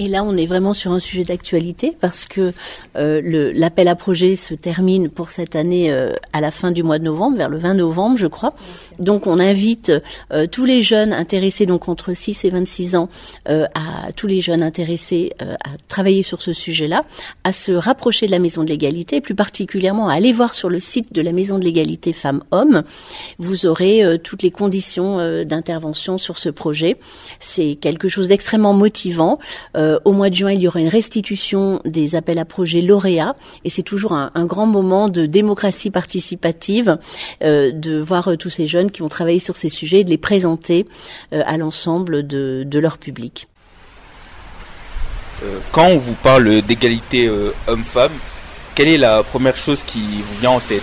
Et 0.00 0.08
là, 0.08 0.24
on 0.24 0.34
est 0.38 0.46
vraiment 0.46 0.72
sur 0.72 0.92
un 0.92 0.98
sujet 0.98 1.24
d'actualité 1.24 1.94
parce 2.00 2.24
que 2.24 2.54
euh, 2.96 3.52
l'appel 3.54 3.86
à 3.86 3.94
projet 3.94 4.34
se 4.34 4.54
termine 4.54 5.10
pour 5.10 5.30
cette 5.30 5.56
année 5.56 5.92
euh, 5.92 6.14
à 6.32 6.40
la 6.40 6.50
fin 6.50 6.70
du 6.70 6.82
mois 6.82 6.98
de 6.98 7.04
novembre, 7.04 7.36
vers 7.36 7.50
le 7.50 7.58
20 7.58 7.74
novembre, 7.74 8.16
je 8.16 8.26
crois. 8.26 8.54
Donc, 8.98 9.26
on 9.26 9.38
invite 9.38 9.92
euh, 10.32 10.46
tous 10.46 10.64
les 10.64 10.80
jeunes 10.80 11.12
intéressés, 11.12 11.66
donc 11.66 11.86
entre 11.86 12.14
6 12.14 12.46
et 12.46 12.50
26 12.50 12.96
ans, 12.96 13.10
à 13.44 14.12
tous 14.16 14.26
les 14.26 14.40
jeunes 14.40 14.62
intéressés 14.62 15.32
à 15.40 15.70
travailler 15.88 16.22
sur 16.22 16.40
ce 16.40 16.54
sujet-là, 16.54 17.04
à 17.44 17.52
se 17.52 17.72
rapprocher 17.72 18.26
de 18.26 18.30
la 18.30 18.38
Maison 18.38 18.64
de 18.64 18.70
l'égalité, 18.70 19.20
plus 19.20 19.34
particulièrement 19.34 20.08
à 20.08 20.14
aller 20.14 20.32
voir 20.32 20.54
sur 20.54 20.70
le 20.70 20.80
site 20.80 21.12
de 21.12 21.20
la 21.20 21.32
Maison 21.32 21.58
de 21.58 21.64
l'égalité 21.64 22.14
femmes-hommes. 22.14 22.84
Vous 23.38 23.66
aurez 23.66 24.18
toutes 24.22 24.42
les 24.42 24.50
conditions 24.50 25.44
d'intervention 25.44 26.16
sur 26.16 26.38
ce 26.38 26.48
projet. 26.48 26.96
C'est 27.38 27.74
quelque 27.74 28.08
chose 28.08 28.28
d'extrêmement 28.28 28.72
motivant. 28.72 29.38
Au 30.04 30.12
mois 30.12 30.30
de 30.30 30.34
juin, 30.34 30.52
il 30.52 30.60
y 30.60 30.68
aura 30.68 30.80
une 30.80 30.88
restitution 30.88 31.80
des 31.84 32.14
appels 32.14 32.38
à 32.38 32.44
projets 32.44 32.82
lauréats, 32.82 33.36
et 33.64 33.70
c'est 33.70 33.82
toujours 33.82 34.12
un, 34.12 34.30
grand 34.46 34.66
moment 34.66 35.08
de 35.08 35.26
démocratie 35.26 35.90
participative, 35.90 36.98
de 37.40 38.00
voir 38.00 38.30
tous 38.38 38.50
ces 38.50 38.66
jeunes 38.66 38.90
qui 38.90 39.02
ont 39.02 39.08
travaillé 39.08 39.38
sur 39.38 39.56
ces 39.56 39.68
sujets, 39.68 40.04
de 40.04 40.10
les 40.10 40.18
présenter 40.18 40.86
à 41.32 41.56
l'ensemble 41.56 42.26
de, 42.26 42.64
de 42.66 42.78
leur 42.78 42.98
public. 42.98 43.48
quand 45.72 45.86
on 45.86 45.98
vous 45.98 46.14
parle 46.14 46.62
d'égalité 46.62 47.30
homme-femme, 47.66 48.12
quelle 48.74 48.88
est 48.88 48.98
la 48.98 49.22
première 49.22 49.56
chose 49.56 49.82
qui 49.82 50.00
vous 50.00 50.40
vient 50.40 50.52
en 50.52 50.60
tête? 50.60 50.82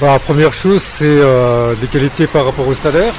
Bah, 0.00 0.12
La 0.12 0.18
première 0.18 0.52
chose, 0.52 0.82
c'est 0.82 1.04
euh, 1.04 1.74
l'égalité 1.80 2.26
par 2.26 2.44
rapport 2.44 2.68
au 2.68 2.74
salaire, 2.74 3.14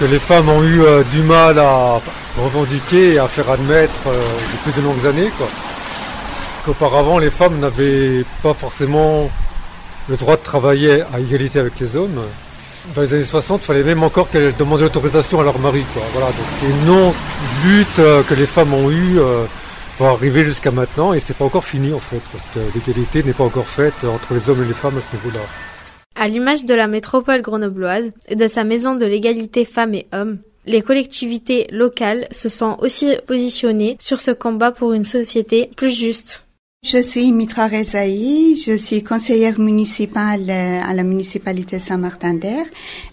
que 0.00 0.04
les 0.04 0.18
femmes 0.18 0.48
ont 0.48 0.62
eu 0.62 0.82
euh, 0.82 1.02
du 1.04 1.22
mal 1.22 1.58
à 1.58 2.00
revendiquer 2.38 3.14
et 3.14 3.18
à 3.18 3.28
faire 3.28 3.50
admettre 3.50 4.08
euh, 4.08 4.20
depuis 4.52 4.80
de 4.80 4.86
longues 4.86 5.06
années. 5.06 5.30
Qu'auparavant, 6.64 7.18
les 7.18 7.30
femmes 7.30 7.58
n'avaient 7.60 8.24
pas 8.42 8.54
forcément 8.54 9.30
le 10.08 10.16
droit 10.16 10.36
de 10.36 10.42
travailler 10.42 11.02
à 11.12 11.20
égalité 11.20 11.58
avec 11.58 11.78
les 11.80 11.96
hommes. 11.96 12.22
Dans 12.94 13.02
les 13.02 13.14
années 13.14 13.24
60, 13.24 13.62
il 13.62 13.66
fallait 13.66 13.82
même 13.82 14.02
encore 14.02 14.30
qu'elles 14.30 14.54
demandent 14.56 14.80
l'autorisation 14.80 15.40
à 15.40 15.44
leur 15.44 15.58
mari. 15.58 15.82
Voilà, 16.12 16.26
donc 16.26 16.46
c'est 16.60 16.66
une 16.66 16.84
non-lutte 16.86 18.26
que 18.28 18.34
les 18.34 18.46
femmes 18.46 18.74
ont 18.74 18.90
eue 18.90 19.18
pour 19.96 20.06
arriver 20.06 20.44
jusqu'à 20.44 20.70
maintenant 20.70 21.12
et 21.12 21.20
c'est 21.20 21.36
pas 21.36 21.44
encore 21.44 21.64
fini 21.64 21.92
en 21.92 21.98
fait 21.98 22.20
parce 22.32 22.44
que 22.54 22.74
l'égalité 22.74 23.22
n'est 23.22 23.32
pas 23.32 23.44
encore 23.44 23.68
faite 23.68 24.04
entre 24.04 24.34
les 24.34 24.50
hommes 24.50 24.62
et 24.62 24.66
les 24.66 24.74
femmes 24.74 24.98
à 24.98 25.00
ce 25.00 25.16
niveau-là. 25.16 25.40
À 26.16 26.28
l'image 26.28 26.64
de 26.64 26.74
la 26.74 26.86
métropole 26.86 27.42
grenobloise 27.42 28.10
et 28.28 28.36
de 28.36 28.46
sa 28.46 28.64
maison 28.64 28.94
de 28.94 29.06
l'égalité 29.06 29.64
femmes 29.64 29.94
et 29.94 30.06
hommes, 30.12 30.38
les 30.66 30.82
collectivités 30.82 31.66
locales 31.70 32.26
se 32.30 32.48
sont 32.48 32.76
aussi 32.80 33.14
positionnées 33.26 33.96
sur 34.00 34.20
ce 34.20 34.30
combat 34.30 34.72
pour 34.72 34.92
une 34.92 35.04
société 35.04 35.70
plus 35.76 35.92
juste. 35.92 36.44
Je 36.84 36.98
suis 36.98 37.32
Mitra 37.32 37.66
Rezaï, 37.66 38.56
je 38.56 38.76
suis 38.76 39.02
conseillère 39.02 39.58
municipale 39.58 40.50
euh, 40.50 40.82
à 40.82 40.92
la 40.92 41.02
municipalité 41.02 41.78
Saint-Martin-d'Air 41.78 42.66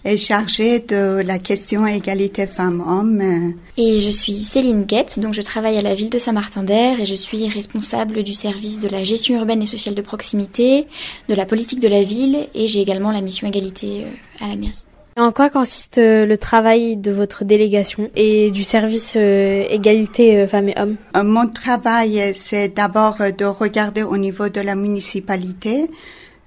et 0.04 0.18
chargée 0.18 0.80
de 0.80 1.22
la 1.24 1.38
question 1.38 1.86
égalité 1.86 2.46
femmes-hommes. 2.46 3.54
Et 3.78 4.00
je 4.00 4.10
suis 4.10 4.44
Céline 4.44 4.84
Guette, 4.84 5.18
donc 5.18 5.32
je 5.32 5.40
travaille 5.40 5.78
à 5.78 5.82
la 5.82 5.94
ville 5.94 6.10
de 6.10 6.18
Saint-Martin-d'Air 6.18 7.00
et 7.00 7.06
je 7.06 7.14
suis 7.14 7.48
responsable 7.48 8.24
du 8.24 8.34
service 8.34 8.78
de 8.78 8.88
la 8.88 9.04
gestion 9.04 9.36
urbaine 9.36 9.62
et 9.62 9.66
sociale 9.66 9.94
de 9.94 10.02
proximité, 10.02 10.86
de 11.30 11.34
la 11.34 11.46
politique 11.46 11.80
de 11.80 11.88
la 11.88 12.02
ville 12.02 12.48
et 12.54 12.68
j'ai 12.68 12.82
également 12.82 13.10
la 13.10 13.22
mission 13.22 13.48
égalité 13.48 14.04
euh, 14.04 14.44
à 14.44 14.48
la 14.48 14.56
mairie. 14.56 14.84
En 15.14 15.30
quoi 15.30 15.50
consiste 15.50 15.98
euh, 15.98 16.24
le 16.24 16.38
travail 16.38 16.96
de 16.96 17.12
votre 17.12 17.44
délégation 17.44 18.08
et 18.16 18.50
du 18.50 18.64
service 18.64 19.14
euh, 19.18 19.62
égalité 19.68 20.38
euh, 20.38 20.46
femmes 20.46 20.70
et 20.70 20.74
hommes? 20.78 20.96
Mon 21.22 21.46
travail, 21.48 22.32
c'est 22.34 22.68
d'abord 22.70 23.18
de 23.36 23.44
regarder 23.44 24.04
au 24.04 24.16
niveau 24.16 24.48
de 24.48 24.62
la 24.62 24.74
municipalité, 24.74 25.90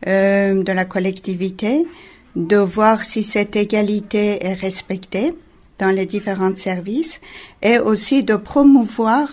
de 0.05 0.71
la 0.71 0.85
collectivité, 0.85 1.87
de 2.35 2.57
voir 2.57 3.05
si 3.05 3.23
cette 3.23 3.55
égalité 3.55 4.45
est 4.45 4.53
respectée 4.53 5.35
dans 5.79 5.89
les 5.89 6.05
différents 6.05 6.55
services 6.55 7.19
et 7.61 7.79
aussi 7.79 8.23
de 8.23 8.35
promouvoir 8.35 9.27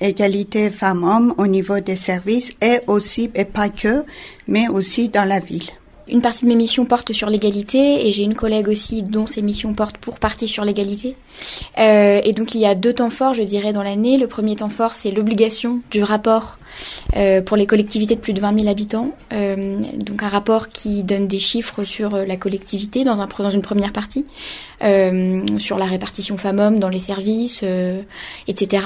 égalité 0.00 0.70
femmes-hommes 0.70 1.34
au 1.38 1.46
niveau 1.46 1.80
des 1.80 1.96
services 1.96 2.52
et 2.60 2.80
aussi, 2.86 3.30
et 3.34 3.44
pas 3.44 3.68
que, 3.68 4.04
mais 4.48 4.68
aussi 4.68 5.08
dans 5.08 5.24
la 5.24 5.40
ville. 5.40 5.70
Une 6.10 6.22
partie 6.22 6.44
de 6.44 6.48
mes 6.48 6.56
missions 6.56 6.86
porte 6.86 7.12
sur 7.12 7.30
l'égalité 7.30 8.08
et 8.08 8.10
j'ai 8.10 8.24
une 8.24 8.34
collègue 8.34 8.68
aussi 8.68 9.02
dont 9.02 9.26
ses 9.26 9.42
missions 9.42 9.74
portent 9.74 9.98
pour 9.98 10.18
partie 10.18 10.48
sur 10.48 10.64
l'égalité. 10.64 11.16
Euh, 11.78 12.20
et 12.24 12.32
donc 12.32 12.54
il 12.54 12.60
y 12.60 12.66
a 12.66 12.74
deux 12.74 12.92
temps 12.92 13.10
forts, 13.10 13.34
je 13.34 13.42
dirais, 13.42 13.72
dans 13.72 13.84
l'année. 13.84 14.18
Le 14.18 14.26
premier 14.26 14.56
temps 14.56 14.68
fort, 14.68 14.96
c'est 14.96 15.12
l'obligation 15.12 15.82
du 15.92 16.02
rapport 16.02 16.58
euh, 17.16 17.42
pour 17.42 17.56
les 17.56 17.66
collectivités 17.66 18.16
de 18.16 18.20
plus 18.20 18.32
de 18.32 18.40
20 18.40 18.58
000 18.58 18.68
habitants. 18.68 19.12
Euh, 19.32 19.80
donc 19.96 20.24
un 20.24 20.28
rapport 20.28 20.68
qui 20.68 21.04
donne 21.04 21.28
des 21.28 21.38
chiffres 21.38 21.84
sur 21.84 22.16
la 22.16 22.36
collectivité 22.36 23.04
dans, 23.04 23.14
dans 23.14 23.50
une 23.50 23.62
première 23.62 23.92
partie, 23.92 24.26
sur 25.58 25.78
la 25.78 25.84
répartition 25.84 26.38
femmes-hommes 26.38 26.80
dans 26.80 26.88
les 26.88 27.00
services, 27.00 27.62
etc. 28.48 28.82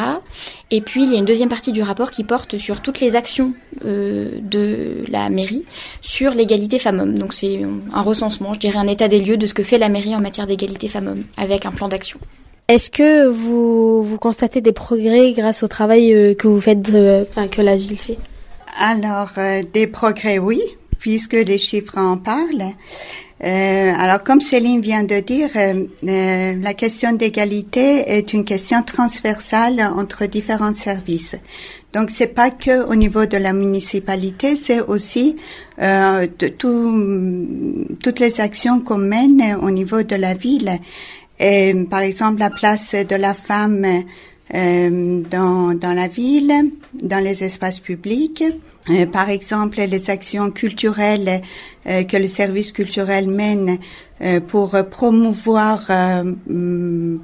Et 0.70 0.80
puis 0.80 1.04
il 1.04 1.12
y 1.12 1.16
a 1.16 1.18
une 1.18 1.24
deuxième 1.24 1.48
partie 1.48 1.72
du 1.72 1.82
rapport 1.82 2.10
qui 2.10 2.24
porte 2.24 2.58
sur 2.58 2.82
toutes 2.82 3.00
les 3.00 3.14
actions 3.14 3.54
de 3.82 5.04
la 5.08 5.30
mairie 5.30 5.64
sur 6.00 6.32
l'égalité 6.32 6.78
femmes-hommes. 6.78 7.13
Donc 7.14 7.32
c'est 7.32 7.60
un 7.92 8.02
recensement, 8.02 8.54
je 8.54 8.60
dirais 8.60 8.78
un 8.78 8.86
état 8.86 9.08
des 9.08 9.20
lieux 9.20 9.36
de 9.36 9.46
ce 9.46 9.54
que 9.54 9.62
fait 9.62 9.78
la 9.78 9.88
mairie 9.88 10.14
en 10.14 10.20
matière 10.20 10.46
d'égalité 10.46 10.88
femmes-hommes, 10.88 11.24
avec 11.36 11.66
un 11.66 11.72
plan 11.72 11.88
d'action. 11.88 12.18
Est-ce 12.66 12.90
que 12.90 13.26
vous, 13.26 14.02
vous 14.02 14.16
constatez 14.16 14.62
des 14.62 14.72
progrès 14.72 15.32
grâce 15.32 15.62
au 15.62 15.68
travail 15.68 16.14
euh, 16.14 16.34
que 16.34 16.48
vous 16.48 16.60
faites, 16.60 16.88
euh, 16.94 17.24
enfin, 17.28 17.46
que 17.46 17.60
la 17.60 17.76
ville 17.76 17.98
fait? 17.98 18.16
Alors, 18.78 19.32
euh, 19.36 19.62
des 19.70 19.86
progrès, 19.86 20.38
oui, 20.38 20.62
puisque 20.98 21.34
les 21.34 21.58
chiffres 21.58 21.98
en 21.98 22.16
parlent. 22.16 22.72
alors, 23.40 24.24
comme 24.24 24.40
Céline 24.40 24.80
vient 24.80 25.02
de 25.02 25.20
dire, 25.20 25.50
la 26.02 26.74
question 26.74 27.12
d'égalité 27.12 28.16
est 28.16 28.32
une 28.32 28.46
question 28.46 28.82
transversale 28.82 29.80
entre 29.80 30.24
différents 30.24 30.74
services. 30.74 31.36
Donc, 31.94 32.10
c'est 32.10 32.34
pas 32.34 32.50
que 32.50 32.84
au 32.86 32.94
niveau 32.94 33.24
de 33.24 33.36
la 33.36 33.52
municipalité, 33.52 34.56
c'est 34.56 34.80
aussi 34.80 35.36
tout, 36.58 37.46
toutes 38.02 38.18
les 38.20 38.40
actions 38.40 38.80
qu'on 38.80 38.98
mène 38.98 39.58
au 39.62 39.70
niveau 39.70 40.02
de 40.02 40.16
la 40.16 40.34
ville. 40.34 40.78
Par 41.38 42.00
exemple, 42.00 42.40
la 42.40 42.50
place 42.50 42.94
de 42.94 43.16
la 43.16 43.32
femme 43.32 43.86
euh, 44.54 45.22
dans, 45.30 45.94
la 45.94 46.06
ville, 46.06 46.52
dans 47.02 47.22
les 47.22 47.42
espaces 47.42 47.80
publics. 47.80 48.44
Euh, 48.90 49.06
par 49.06 49.30
exemple, 49.30 49.80
les 49.80 50.10
actions 50.10 50.50
culturelles 50.50 51.40
euh, 51.86 52.04
que 52.04 52.16
le 52.18 52.26
service 52.26 52.70
culturel 52.70 53.26
mène 53.26 53.78
euh, 54.20 54.40
pour 54.40 54.76
promouvoir 54.90 55.90
mm, 56.46 57.16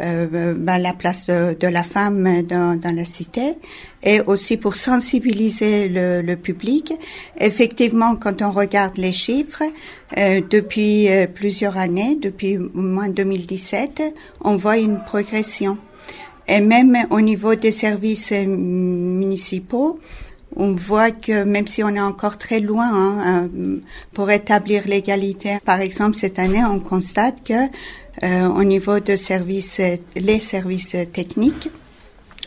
euh, 0.00 0.54
ben, 0.56 0.78
la 0.78 0.92
place 0.92 1.26
de, 1.26 1.56
de, 1.58 1.68
la 1.68 1.82
femme 1.82 2.42
dans, 2.42 2.78
dans, 2.78 2.94
la 2.94 3.04
cité 3.04 3.54
et 4.02 4.20
aussi 4.20 4.56
pour 4.56 4.74
sensibiliser 4.74 5.88
le, 5.88 6.20
le, 6.20 6.36
public. 6.36 6.92
Effectivement, 7.38 8.16
quand 8.16 8.42
on 8.42 8.50
regarde 8.50 8.98
les 8.98 9.12
chiffres, 9.12 9.62
euh, 10.16 10.40
depuis 10.48 11.08
euh, 11.08 11.26
plusieurs 11.26 11.76
années, 11.76 12.16
depuis 12.20 12.58
au 12.58 12.68
moins 12.74 13.08
2017, 13.08 14.14
on 14.42 14.56
voit 14.56 14.78
une 14.78 14.98
progression. 14.98 15.78
Et 16.46 16.60
même 16.60 16.96
au 17.10 17.20
niveau 17.20 17.54
des 17.54 17.72
services 17.72 18.30
euh, 18.32 18.44
municipaux, 18.46 19.98
on 20.56 20.72
voit 20.72 21.10
que 21.10 21.42
même 21.42 21.66
si 21.66 21.82
on 21.82 21.88
est 21.88 22.00
encore 22.00 22.38
très 22.38 22.60
loin 22.60 22.90
hein, 22.92 23.48
pour 24.12 24.30
établir 24.30 24.86
l'égalité, 24.86 25.58
par 25.64 25.80
exemple 25.80 26.16
cette 26.16 26.38
année, 26.38 26.64
on 26.64 26.78
constate 26.78 27.42
que 27.42 27.54
euh, 28.22 28.48
au 28.48 28.64
niveau 28.64 29.00
de 29.00 29.16
services, 29.16 29.80
les 30.16 30.38
services 30.38 30.96
techniques, 31.12 31.68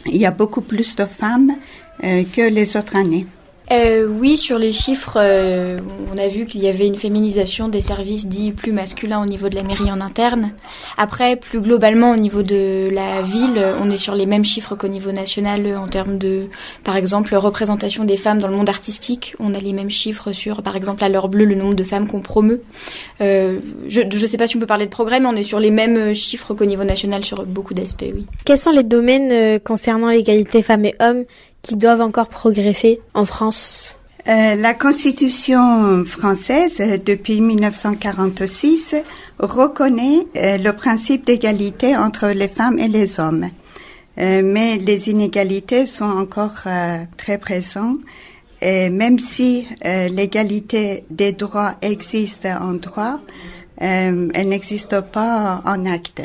il 0.05 0.17
y 0.17 0.25
a 0.25 0.31
beaucoup 0.31 0.61
plus 0.61 0.95
de 0.95 1.05
femmes 1.05 1.55
euh, 2.03 2.23
que 2.33 2.49
les 2.49 2.77
autres 2.77 2.95
années. 2.95 3.25
Euh, 3.69 4.07
oui, 4.07 4.37
sur 4.37 4.57
les 4.57 4.71
chiffres, 4.71 5.17
euh, 5.17 5.79
on 6.13 6.17
a 6.17 6.27
vu 6.29 6.45
qu'il 6.45 6.63
y 6.63 6.67
avait 6.67 6.87
une 6.87 6.95
féminisation 6.95 7.67
des 7.67 7.81
services 7.81 8.27
dits 8.27 8.53
plus 8.53 8.71
masculins 8.71 9.21
au 9.21 9.25
niveau 9.25 9.49
de 9.49 9.55
la 9.55 9.63
mairie 9.63 9.91
en 9.91 9.99
interne. 9.99 10.53
Après, 10.97 11.35
plus 11.35 11.59
globalement, 11.59 12.11
au 12.11 12.15
niveau 12.15 12.43
de 12.43 12.89
la 12.93 13.21
ville, 13.21 13.61
on 13.81 13.89
est 13.89 13.97
sur 13.97 14.15
les 14.15 14.25
mêmes 14.25 14.45
chiffres 14.45 14.75
qu'au 14.75 14.87
niveau 14.87 15.11
national 15.11 15.75
en 15.75 15.87
termes 15.87 16.17
de, 16.17 16.47
par 16.85 16.95
exemple, 16.95 17.35
représentation 17.35 18.05
des 18.05 18.15
femmes 18.15 18.39
dans 18.39 18.47
le 18.47 18.55
monde 18.55 18.69
artistique. 18.69 19.35
On 19.39 19.53
a 19.53 19.59
les 19.59 19.73
mêmes 19.73 19.91
chiffres 19.91 20.31
sur, 20.31 20.63
par 20.63 20.77
exemple, 20.77 21.03
à 21.03 21.09
l'heure 21.09 21.27
bleue, 21.27 21.45
le 21.45 21.55
nombre 21.55 21.75
de 21.75 21.83
femmes 21.83 22.07
qu'on 22.07 22.21
promeut. 22.21 22.61
Euh, 23.19 23.59
je 23.89 24.01
ne 24.01 24.27
sais 24.27 24.37
pas 24.37 24.47
si 24.47 24.55
on 24.55 24.59
peut 24.59 24.65
parler 24.65 24.85
de 24.85 24.91
progrès, 24.91 25.19
mais 25.19 25.27
on 25.27 25.35
est 25.35 25.43
sur 25.43 25.59
les 25.59 25.71
mêmes 25.71 26.13
chiffres 26.13 26.53
qu'au 26.53 26.65
niveau 26.65 26.85
national 26.85 27.25
sur 27.25 27.45
beaucoup 27.45 27.73
d'aspects, 27.73 28.05
oui. 28.15 28.25
Quels 28.45 28.57
sont 28.57 28.71
les 28.71 28.83
domaines 28.83 29.59
concernant 29.59 30.07
l'égalité 30.07 30.63
femmes 30.63 30.85
et 30.85 30.95
hommes 31.01 31.25
qui 31.67 31.75
doivent 31.75 32.01
encore 32.01 32.29
progresser 32.29 33.01
en 33.13 33.25
France 33.25 33.99
euh, 34.27 34.55
La 34.55 34.73
Constitution 34.73 36.03
française, 36.05 37.01
depuis 37.05 37.41
1946, 37.41 38.95
reconnaît 39.39 40.25
euh, 40.35 40.57
le 40.57 40.71
principe 40.73 41.25
d'égalité 41.25 41.95
entre 41.95 42.27
les 42.27 42.47
femmes 42.47 42.79
et 42.79 42.87
les 42.87 43.19
hommes. 43.19 43.47
Euh, 44.19 44.41
mais 44.43 44.77
les 44.77 45.09
inégalités 45.09 45.85
sont 45.85 46.05
encore 46.05 46.63
euh, 46.65 47.03
très 47.17 47.37
présentes. 47.37 47.99
Et 48.61 48.89
même 48.89 49.19
si 49.19 49.67
euh, 49.85 50.09
l'égalité 50.09 51.03
des 51.11 51.31
droits 51.33 51.75
existe 51.81 52.47
en 52.47 52.73
droit, 52.73 53.19
elle 53.79 54.49
n'existe 54.49 55.01
pas 55.01 55.61
en 55.63 55.85
acte. 55.85 56.23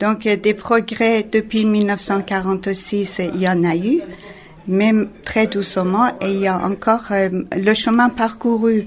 Donc 0.00 0.26
des 0.26 0.54
progrès 0.54 1.22
depuis 1.22 1.66
1946, 1.66 3.20
il 3.34 3.42
y 3.42 3.46
en 3.46 3.62
a 3.62 3.76
eu, 3.76 4.00
même 4.66 5.08
très 5.24 5.46
doucement, 5.46 6.08
et 6.20 6.32
il 6.34 6.40
y 6.40 6.46
a 6.46 6.58
encore 6.58 7.04
euh, 7.10 7.42
le 7.56 7.74
chemin 7.74 8.08
parcouru 8.08 8.86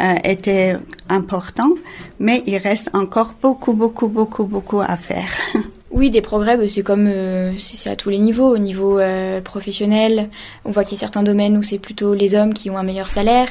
euh, 0.00 0.14
était 0.24 0.76
important, 1.08 1.70
mais 2.18 2.42
il 2.46 2.56
reste 2.58 2.90
encore 2.94 3.34
beaucoup, 3.40 3.72
beaucoup, 3.72 4.08
beaucoup, 4.08 4.44
beaucoup 4.44 4.80
à 4.80 4.96
faire. 4.96 5.30
Oui, 5.96 6.10
des 6.10 6.20
progrès, 6.20 6.58
bah, 6.58 6.64
c'est 6.68 6.82
comme 6.82 7.08
euh, 7.10 7.52
c'est 7.58 7.88
à 7.88 7.96
tous 7.96 8.10
les 8.10 8.18
niveaux. 8.18 8.54
Au 8.54 8.58
niveau 8.58 8.98
euh, 8.98 9.40
professionnel, 9.40 10.28
on 10.66 10.70
voit 10.70 10.84
qu'il 10.84 10.92
y 10.92 10.96
a 10.96 11.00
certains 11.00 11.22
domaines 11.22 11.56
où 11.56 11.62
c'est 11.62 11.78
plutôt 11.78 12.12
les 12.12 12.34
hommes 12.34 12.52
qui 12.52 12.68
ont 12.68 12.76
un 12.76 12.82
meilleur 12.82 13.08
salaire, 13.08 13.48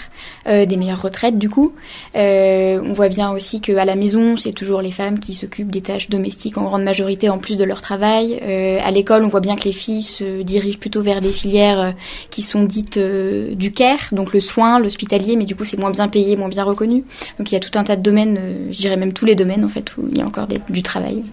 euh, 0.47 0.67
des 0.67 0.77
meilleures 0.77 1.01
retraites 1.01 1.39
du 1.39 1.49
coup. 1.49 1.73
on 2.13 2.93
voit 2.93 3.09
bien 3.09 3.31
aussi 3.31 3.61
qu'à 3.61 3.83
la 3.83 3.95
maison, 3.95 4.37
c'est 4.37 4.51
toujours 4.51 4.83
les 4.83 4.91
femmes 4.91 5.17
qui 5.17 5.33
s'occupent 5.33 5.71
des 5.71 5.81
tâches 5.81 6.07
domestiques 6.07 6.59
en 6.59 6.65
grande 6.65 6.83
majorité 6.83 7.29
en 7.29 7.39
plus 7.39 7.57
de 7.57 7.63
leur 7.63 7.81
travail. 7.81 8.39
à 8.39 8.91
l'école, 8.91 9.23
on 9.23 9.29
voit 9.29 9.39
bien 9.39 9.55
que 9.55 9.63
les 9.63 9.73
filles 9.73 10.03
se 10.03 10.43
dirigent 10.43 10.77
plutôt 10.77 11.01
vers 11.01 11.21
des 11.21 11.31
filières 11.31 11.95
qui 12.29 12.43
sont 12.43 12.63
dites 12.63 12.99
du 12.99 13.71
care, 13.71 14.09
donc 14.11 14.33
le 14.33 14.39
soin, 14.39 14.79
l'hospitalier, 14.79 15.35
mais 15.35 15.45
du 15.45 15.55
coup 15.55 15.65
c'est 15.65 15.79
moins 15.79 15.89
bien 15.89 16.07
payé, 16.07 16.35
moins 16.35 16.49
bien 16.49 16.63
reconnu. 16.63 17.05
Donc 17.39 17.51
il 17.51 17.55
y 17.55 17.57
a 17.57 17.59
tout 17.59 17.75
un 17.79 17.83
tas 17.83 17.95
de 17.95 18.03
domaines, 18.03 18.39
je 18.69 18.77
dirais 18.77 18.97
même 18.97 19.13
tous 19.13 19.25
les 19.25 19.35
domaines 19.35 19.65
en 19.65 19.69
fait, 19.69 19.97
où 19.97 20.07
il 20.11 20.19
y 20.19 20.21
a 20.21 20.25
encore 20.27 20.47
du 20.69 20.83
travail. 20.83 21.23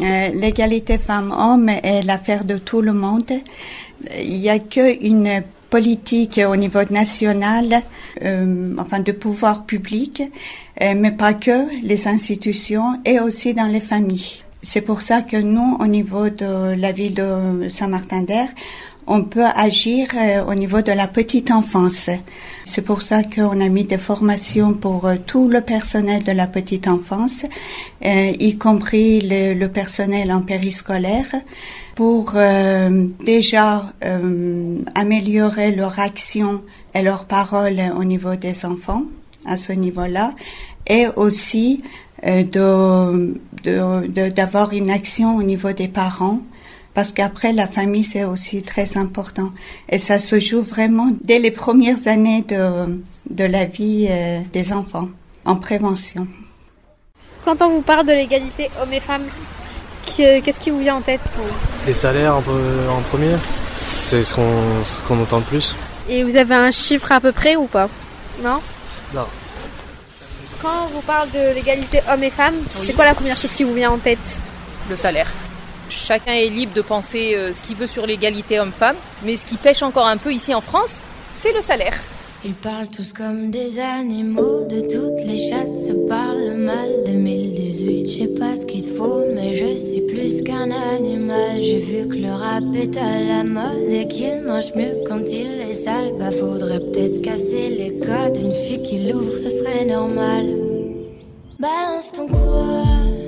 Euh, 0.00 0.28
l'égalité 0.60 0.98
femmes-hommes 0.98 1.70
est 1.70 2.02
l'affaire 2.02 2.44
de 2.44 2.58
tout 2.58 2.82
le 2.82 2.92
monde. 2.92 3.32
Il 4.20 4.40
n'y 4.40 4.50
a 4.50 4.58
qu'une 4.58 5.42
politique 5.70 6.38
au 6.46 6.54
niveau 6.54 6.82
national, 6.90 7.80
euh, 8.22 8.74
enfin 8.78 9.00
de 9.00 9.12
pouvoir 9.12 9.64
public, 9.64 10.22
euh, 10.82 10.92
mais 10.94 11.12
pas 11.12 11.32
que, 11.32 11.58
les 11.82 12.08
institutions 12.08 13.00
et 13.06 13.20
aussi 13.20 13.54
dans 13.54 13.68
les 13.68 13.80
familles. 13.80 14.42
C'est 14.62 14.82
pour 14.82 15.00
ça 15.00 15.22
que 15.22 15.38
nous, 15.38 15.78
au 15.80 15.86
niveau 15.86 16.28
de 16.28 16.74
la 16.74 16.92
ville 16.92 17.14
de 17.14 17.68
Saint-Martin-d'Air, 17.70 18.48
on 19.10 19.24
peut 19.24 19.44
agir 19.56 20.06
euh, 20.14 20.44
au 20.44 20.54
niveau 20.54 20.82
de 20.82 20.92
la 20.92 21.08
petite 21.08 21.50
enfance. 21.50 22.08
C'est 22.64 22.82
pour 22.82 23.02
ça 23.02 23.24
qu'on 23.24 23.60
a 23.60 23.68
mis 23.68 23.82
des 23.82 23.98
formations 23.98 24.72
pour 24.72 25.04
euh, 25.04 25.16
tout 25.26 25.48
le 25.48 25.62
personnel 25.62 26.22
de 26.22 26.30
la 26.30 26.46
petite 26.46 26.86
enfance, 26.86 27.44
euh, 28.04 28.32
y 28.38 28.56
compris 28.56 29.20
le, 29.20 29.66
personnel 29.66 30.30
en 30.30 30.42
périscolaire, 30.42 31.26
pour 31.96 32.34
déjà 33.20 33.92
améliorer 34.94 35.72
leur 35.72 35.98
action 35.98 36.62
et 36.94 37.02
leur 37.02 37.26
parole 37.26 37.78
au 37.98 38.04
niveau 38.04 38.36
des 38.36 38.64
enfants, 38.64 39.02
à 39.44 39.58
ce 39.58 39.72
niveau-là, 39.72 40.32
et 40.86 41.08
aussi 41.16 41.82
d'avoir 43.64 44.72
une 44.72 44.90
action 44.90 45.36
au 45.36 45.42
niveau 45.42 45.72
des 45.72 45.88
parents 45.88 46.40
parce 46.94 47.12
qu'après 47.12 47.52
la 47.52 47.66
famille 47.66 48.04
c'est 48.04 48.24
aussi 48.24 48.62
très 48.62 48.96
important 48.96 49.52
et 49.88 49.98
ça 49.98 50.18
se 50.18 50.40
joue 50.40 50.62
vraiment 50.62 51.08
dès 51.22 51.38
les 51.38 51.50
premières 51.50 52.06
années 52.06 52.42
de, 52.42 53.00
de 53.28 53.44
la 53.44 53.64
vie 53.64 54.06
euh, 54.10 54.40
des 54.52 54.72
enfants 54.72 55.08
en 55.44 55.56
prévention. 55.56 56.26
Quand 57.44 57.62
on 57.62 57.70
vous 57.70 57.82
parle 57.82 58.06
de 58.06 58.12
l'égalité 58.12 58.70
hommes 58.80 58.92
et 58.92 59.00
femmes, 59.00 59.24
qu'est-ce 60.04 60.60
qui 60.60 60.70
vous 60.70 60.80
vient 60.80 60.96
en 60.96 61.00
tête 61.00 61.20
Les 61.86 61.94
salaires 61.94 62.36
en, 62.36 62.42
premier, 62.42 63.34
c'est 63.96 64.24
ce 64.24 64.34
qu'on 64.34 65.20
entend 65.20 65.38
le 65.38 65.44
plus. 65.44 65.74
Et 66.08 66.24
vous 66.24 66.36
avez 66.36 66.54
un 66.54 66.70
chiffre 66.70 67.10
à 67.12 67.20
peu 67.20 67.32
près 67.32 67.56
ou 67.56 67.66
pas? 67.66 67.88
Non? 68.42 68.60
Non. 69.14 69.26
Quand 70.60 70.86
on 70.86 70.88
vous 70.88 71.00
parle 71.00 71.30
de 71.30 71.54
l'égalité 71.54 72.00
hommes 72.10 72.22
et 72.22 72.30
femmes, 72.30 72.56
c'est 72.84 72.92
quoi 72.92 73.06
la 73.06 73.14
première 73.14 73.38
chose 73.38 73.52
qui 73.52 73.64
vous 73.64 73.74
vient 73.74 73.90
en 73.90 73.98
tête? 73.98 74.40
Le 74.90 74.96
salaire. 74.96 75.32
Chacun 75.90 76.34
est 76.34 76.48
libre 76.48 76.72
de 76.72 76.82
penser 76.82 77.34
euh, 77.34 77.52
ce 77.52 77.62
qu'il 77.62 77.76
veut 77.76 77.88
sur 77.88 78.06
l'égalité 78.06 78.60
homme-femme, 78.60 78.96
mais 79.24 79.36
ce 79.36 79.44
qui 79.44 79.56
pêche 79.56 79.82
encore 79.82 80.06
un 80.06 80.16
peu 80.16 80.32
ici 80.32 80.54
en 80.54 80.60
France, 80.60 81.02
c'est 81.26 81.52
le 81.52 81.60
salaire. 81.60 81.98
Ils 82.44 82.54
parlent 82.54 82.88
tous 82.88 83.12
comme 83.12 83.50
des 83.50 83.78
animaux, 83.78 84.64
de 84.64 84.80
toutes 84.80 85.26
les 85.26 85.36
chattes, 85.36 85.76
ça 85.76 85.92
parle 86.08 86.54
mal. 86.56 86.88
2018, 87.04 88.08
je 88.08 88.20
sais 88.20 88.28
pas 88.28 88.56
ce 88.56 88.64
qu'il 88.64 88.84
faut, 88.84 89.24
mais 89.34 89.52
je 89.52 89.76
suis 89.76 90.00
plus 90.02 90.42
qu'un 90.42 90.70
animal. 90.70 91.60
J'ai 91.60 91.78
vu 91.78 92.08
que 92.08 92.16
le 92.16 92.30
rap 92.30 92.64
est 92.74 92.96
à 92.96 93.24
la 93.24 93.44
mode 93.44 93.90
et 93.90 94.08
qu'il 94.08 94.42
mange 94.42 94.72
mieux 94.74 94.96
quand 95.06 95.20
il 95.28 95.60
est 95.68 95.74
sale. 95.74 96.12
Bah 96.18 96.30
faudrait 96.30 96.80
peut-être 96.80 97.20
casser 97.20 97.68
les 97.68 97.98
codes, 97.98 98.38
une 98.40 98.52
fille 98.52 98.82
qui 98.82 99.10
l'ouvre, 99.10 99.36
ce 99.36 99.48
serait 99.48 99.84
normal. 99.84 100.46
Balance 101.58 102.12
ton 102.12 102.26
quoi 102.26 103.19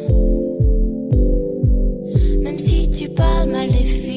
tu 3.12 3.22
parles 3.22 3.50
mal 3.50 3.68
des 3.70 3.84
filles, 3.84 4.11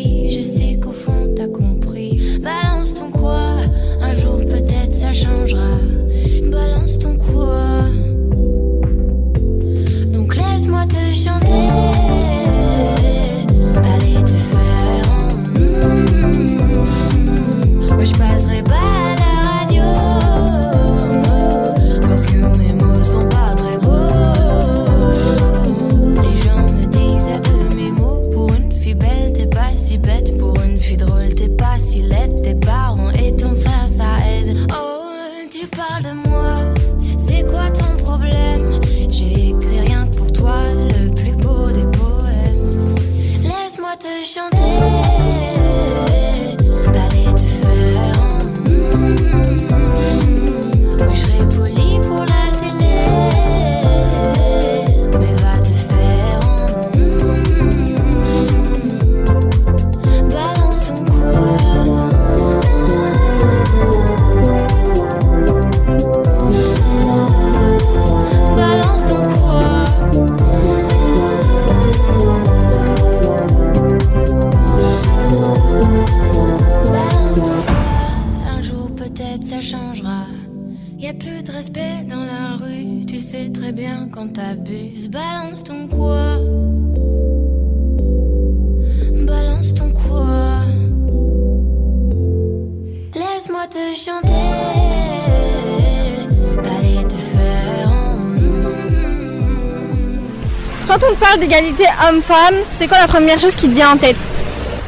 d'égalité 101.39 101.85
homme-femme, 102.07 102.55
c'est 102.75 102.87
quoi 102.87 102.97
la 102.97 103.07
première 103.07 103.39
chose 103.39 103.55
qui 103.55 103.67
te 103.67 103.73
vient 103.73 103.91
en 103.91 103.97
tête 103.97 104.15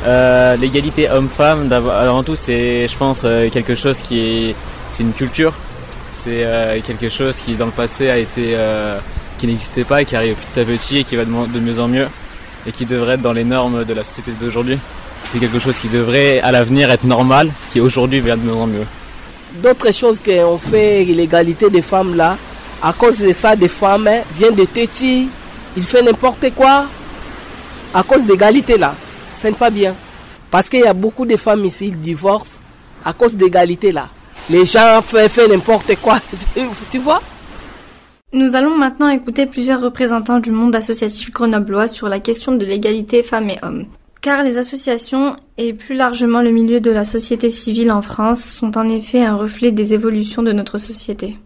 euh, 0.05 0.55
L'égalité 0.55 1.09
homme-femme, 1.09 1.71
avant 1.71 2.23
tout, 2.23 2.35
c'est, 2.35 2.87
je 2.87 2.97
pense, 2.97 3.21
euh, 3.23 3.49
quelque 3.49 3.75
chose 3.75 3.99
qui 3.99 4.19
est, 4.19 4.55
c'est 4.91 5.03
une 5.03 5.13
culture. 5.13 5.53
C'est 6.13 6.43
euh, 6.43 6.79
quelque 6.85 7.09
chose 7.09 7.37
qui, 7.37 7.55
dans 7.55 7.65
le 7.65 7.71
passé, 7.71 8.09
a 8.09 8.17
été, 8.17 8.55
qui 9.37 9.47
n'existait 9.47 9.83
pas, 9.83 10.01
et 10.01 10.05
qui 10.05 10.15
arrive 10.15 10.35
petit 10.35 10.59
à 10.59 10.65
petit 10.65 10.97
et 10.99 11.03
qui 11.03 11.15
va 11.15 11.25
de, 11.25 11.59
mieux 11.59 11.79
en 11.79 11.87
mieux, 11.87 12.07
et 12.65 12.71
qui 12.71 12.85
devrait 12.85 13.15
être 13.15 13.21
dans 13.21 13.33
les 13.33 13.43
normes 13.43 13.85
de 13.85 13.93
la 13.93 14.03
société 14.03 14.31
d'aujourd'hui. 14.39 14.79
C'est 15.31 15.39
quelque 15.39 15.59
chose 15.59 15.77
qui 15.77 15.89
devrait, 15.89 16.39
à 16.41 16.51
l'avenir, 16.51 16.89
être 16.89 17.03
normal, 17.03 17.51
qui 17.71 17.81
aujourd'hui 17.81 18.19
va 18.19 18.35
de 18.35 18.41
mieux 18.41 18.53
en 18.53 18.67
mieux. 18.67 18.85
D'autres 19.61 19.93
choses 19.93 20.21
qu'on 20.21 20.57
fait, 20.57 21.03
l'égalité 21.03 21.69
des 21.69 21.81
femmes 21.81 22.15
là, 22.15 22.37
à 22.81 22.93
cause 22.93 23.17
de 23.17 23.33
ça, 23.33 23.55
des 23.55 23.67
femmes 23.67 24.07
hein, 24.07 24.21
viennent 24.37 24.55
de 24.55 24.65
Téti, 24.65 25.29
il 25.77 25.83
fait 25.83 26.01
n'importe 26.01 26.53
quoi 26.55 26.87
à 27.93 28.01
cause 28.03 28.25
d'égalité 28.25 28.77
là. 28.77 28.95
Ce 29.31 29.47
n'est 29.47 29.53
pas 29.53 29.69
bien. 29.69 29.93
Parce 30.49 30.69
qu'il 30.69 30.79
y 30.79 30.87
a 30.87 30.93
beaucoup 30.93 31.25
de 31.25 31.37
femmes 31.37 31.65
ici 31.65 31.91
qui 31.91 31.97
divorcent 31.97 32.59
à 33.05 33.13
cause 33.13 33.37
d'égalité 33.37 33.91
là. 33.91 34.09
Les 34.49 34.65
gens 34.65 35.01
font, 35.03 35.47
n'importe 35.47 35.95
quoi. 36.01 36.19
tu 36.91 36.97
vois? 36.97 37.21
Nous 38.33 38.55
allons 38.55 38.75
maintenant 38.75 39.09
écouter 39.09 39.45
plusieurs 39.45 39.79
représentants 39.79 40.39
du 40.39 40.51
monde 40.51 40.75
associatif 40.75 41.31
grenoblois 41.31 41.87
sur 41.87 42.09
la 42.09 42.19
question 42.19 42.53
de 42.53 42.65
l'égalité 42.65 43.21
femmes 43.21 43.51
et 43.51 43.59
hommes. 43.61 43.85
Car 44.21 44.41
les 44.41 44.57
associations 44.57 45.35
et 45.57 45.73
plus 45.73 45.95
largement 45.95 46.41
le 46.41 46.51
milieu 46.51 46.79
de 46.79 46.91
la 46.91 47.05
société 47.05 47.51
civile 47.51 47.91
en 47.91 48.01
France 48.01 48.43
sont 48.43 48.77
en 48.79 48.89
effet 48.89 49.23
un 49.23 49.35
reflet 49.35 49.71
des 49.71 49.93
évolutions 49.93 50.41
de 50.41 50.53
notre 50.53 50.79
société. 50.79 51.37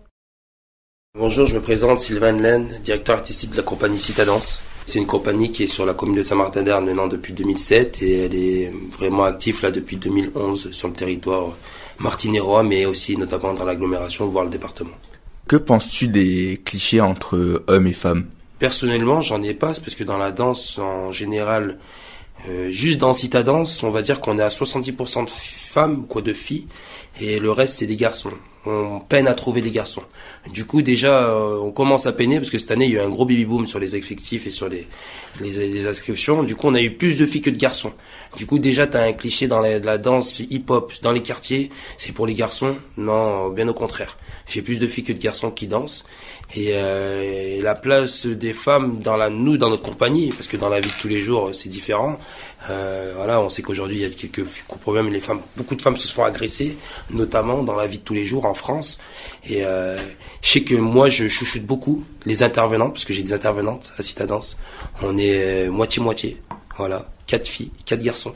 Bonjour, 1.19 1.45
je 1.45 1.55
me 1.55 1.59
présente 1.59 1.99
Sylvain 1.99 2.31
Len, 2.31 2.79
directeur 2.85 3.17
artistique 3.17 3.51
de 3.51 3.57
la 3.57 3.63
compagnie 3.63 3.97
Citadance. 3.97 4.63
C'est 4.85 4.97
une 4.97 5.05
compagnie 5.05 5.51
qui 5.51 5.63
est 5.63 5.67
sur 5.67 5.85
la 5.85 5.93
commune 5.93 6.15
de 6.15 6.23
Saint-Martin-d'Arne 6.23 6.85
maintenant 6.85 7.07
depuis 7.07 7.33
2007 7.33 8.01
et 8.01 8.23
elle 8.23 8.33
est 8.33 8.73
vraiment 8.97 9.25
active 9.25 9.61
là 9.61 9.71
depuis 9.71 9.97
2011 9.97 10.71
sur 10.71 10.87
le 10.87 10.93
territoire 10.93 11.57
martinérois 11.99 12.63
mais 12.63 12.85
aussi 12.85 13.17
notamment 13.17 13.53
dans 13.53 13.65
l'agglomération 13.65 14.25
voire 14.29 14.45
le 14.45 14.51
département. 14.51 14.95
Que 15.49 15.57
penses-tu 15.57 16.07
des 16.07 16.61
clichés 16.63 17.01
entre 17.01 17.61
hommes 17.67 17.87
et 17.87 17.93
femmes? 17.93 18.27
Personnellement, 18.59 19.19
j'en 19.19 19.43
ai 19.43 19.53
pas 19.53 19.73
parce 19.73 19.95
que 19.95 20.05
dans 20.05 20.17
la 20.17 20.31
danse 20.31 20.79
en 20.79 21.11
général 21.11 21.77
euh, 22.47 22.69
juste 22.69 22.99
dans 22.99 23.13
Cita 23.13 23.43
Danse, 23.43 23.83
on 23.83 23.89
va 23.89 24.01
dire 24.01 24.21
qu'on 24.21 24.39
est 24.39 24.43
à 24.43 24.47
70% 24.47 25.25
de 25.25 25.29
femmes, 25.29 26.07
quoi, 26.07 26.21
de 26.21 26.31
filles, 26.31 26.67
et 27.19 27.39
le 27.39 27.51
reste 27.51 27.79
c'est 27.79 27.85
des 27.85 27.97
garçons. 27.97 28.31
On 28.65 28.99
peine 28.99 29.27
à 29.27 29.33
trouver 29.33 29.61
des 29.61 29.71
garçons. 29.71 30.03
Du 30.53 30.65
coup, 30.65 30.83
déjà, 30.83 31.29
euh, 31.29 31.57
on 31.57 31.71
commence 31.71 32.05
à 32.05 32.13
peiner 32.13 32.37
parce 32.37 32.51
que 32.51 32.59
cette 32.59 32.69
année, 32.69 32.85
il 32.85 32.91
y 32.91 32.99
a 32.99 33.03
eu 33.03 33.05
un 33.05 33.09
gros 33.09 33.25
baby 33.25 33.45
boom 33.45 33.65
sur 33.65 33.79
les 33.79 33.95
effectifs 33.95 34.45
et 34.45 34.51
sur 34.51 34.69
les, 34.69 34.87
les, 35.39 35.87
inscriptions. 35.87 36.43
Du 36.43 36.55
coup, 36.55 36.67
on 36.67 36.75
a 36.75 36.81
eu 36.81 36.91
plus 36.91 37.17
de 37.17 37.25
filles 37.25 37.41
que 37.41 37.49
de 37.49 37.57
garçons. 37.57 37.93
Du 38.37 38.45
coup, 38.45 38.59
déjà, 38.59 38.85
t'as 38.85 39.03
un 39.03 39.13
cliché 39.13 39.47
dans 39.47 39.61
la, 39.61 39.79
la 39.79 39.97
danse 39.97 40.39
hip-hop 40.39 40.93
dans 41.01 41.11
les 41.11 41.23
quartiers, 41.23 41.71
c'est 41.97 42.11
pour 42.11 42.27
les 42.27 42.35
garçons. 42.35 42.77
Non, 42.97 43.49
bien 43.49 43.67
au 43.67 43.73
contraire. 43.73 44.17
J'ai 44.51 44.61
plus 44.61 44.79
de 44.79 44.87
filles 44.87 45.05
que 45.05 45.13
de 45.13 45.17
garçons 45.17 45.49
qui 45.49 45.67
dansent. 45.67 46.03
Et, 46.55 46.71
euh, 46.73 47.61
la 47.61 47.73
place 47.73 48.25
des 48.25 48.53
femmes 48.53 48.99
dans 49.01 49.15
la 49.15 49.29
nous 49.29 49.55
dans 49.57 49.69
notre 49.69 49.83
compagnie 49.83 50.31
parce 50.31 50.47
que 50.47 50.57
dans 50.57 50.67
la 50.67 50.81
vie 50.81 50.89
de 50.89 51.01
tous 51.01 51.07
les 51.07 51.21
jours 51.21 51.51
c'est 51.53 51.69
différent. 51.69 52.19
Euh, 52.69 53.13
voilà 53.15 53.39
on 53.41 53.49
sait 53.49 53.61
qu'aujourd'hui 53.61 53.97
il 53.97 54.01
y 54.01 54.05
a 54.05 54.09
quelques 54.09 54.45
problèmes 54.81 55.11
les 55.13 55.21
femmes 55.21 55.39
beaucoup 55.55 55.75
de 55.75 55.81
femmes 55.81 55.95
se 55.95 56.11
font 56.11 56.23
agresser 56.23 56.77
notamment 57.09 57.63
dans 57.63 57.75
la 57.75 57.87
vie 57.87 57.99
de 57.99 58.03
tous 58.03 58.13
les 58.13 58.25
jours 58.25 58.45
en 58.45 58.53
France. 58.53 58.99
Et 59.45 59.63
euh, 59.65 59.97
je 60.41 60.49
sais 60.49 60.63
que 60.63 60.75
moi 60.75 61.07
je 61.07 61.29
chouchoute 61.29 61.65
beaucoup 61.65 62.03
les 62.25 62.43
intervenantes 62.43 62.93
parce 62.93 63.05
que 63.05 63.13
j'ai 63.13 63.23
des 63.23 63.33
intervenantes 63.33 63.93
à 63.97 64.03
Citadance. 64.03 64.57
On 65.01 65.17
est 65.17 65.69
moitié 65.69 66.03
moitié 66.03 66.41
voilà. 66.77 67.09
Quatre 67.27 67.47
filles 67.47 67.71
quatre 67.85 68.01
garçons 68.01 68.35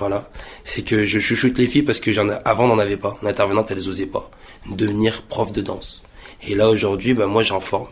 voilà 0.00 0.28
c'est 0.64 0.82
que 0.82 1.04
je 1.04 1.20
chouchoute 1.20 1.56
les 1.56 1.68
filles 1.68 1.84
parce 1.84 2.00
que 2.00 2.12
j'en 2.12 2.28
avant 2.44 2.66
n'en 2.66 2.78
avait 2.80 2.96
pas 2.96 3.16
en 3.22 3.26
intervenante 3.26 3.70
elles 3.70 3.88
osaient 3.88 4.06
pas 4.06 4.30
devenir 4.66 5.22
prof 5.22 5.52
de 5.52 5.60
danse 5.60 6.02
et 6.46 6.54
là 6.54 6.70
aujourd'hui, 6.70 7.14
ben, 7.14 7.26
moi 7.26 7.42
j'en 7.42 7.60
forme. 7.60 7.88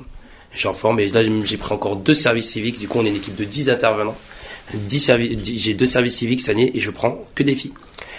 J'en 0.55 0.75
forme 0.75 1.01
et 1.01 1.09
là 1.09 1.23
j'ai 1.45 1.57
pris 1.57 1.75
encore 1.75 1.97
deux 1.97 2.15
services 2.15 2.51
civiques. 2.51 2.79
Du 2.79 2.89
coup 2.89 2.99
on 2.99 3.05
est 3.05 3.11
une 3.11 3.17
équipe 3.17 3.37
de 3.37 3.45
10 3.45 3.71
intervenants. 3.71 4.17
10 4.75 5.13
j'ai 5.43 5.75
deux 5.75 5.87
services 5.87 6.17
civiques 6.17 6.41
cette 6.41 6.51
année 6.51 6.71
et 6.75 6.81
je 6.81 6.91
prends 6.91 7.25
que 7.35 7.43
des 7.43 7.55
filles. 7.55 7.75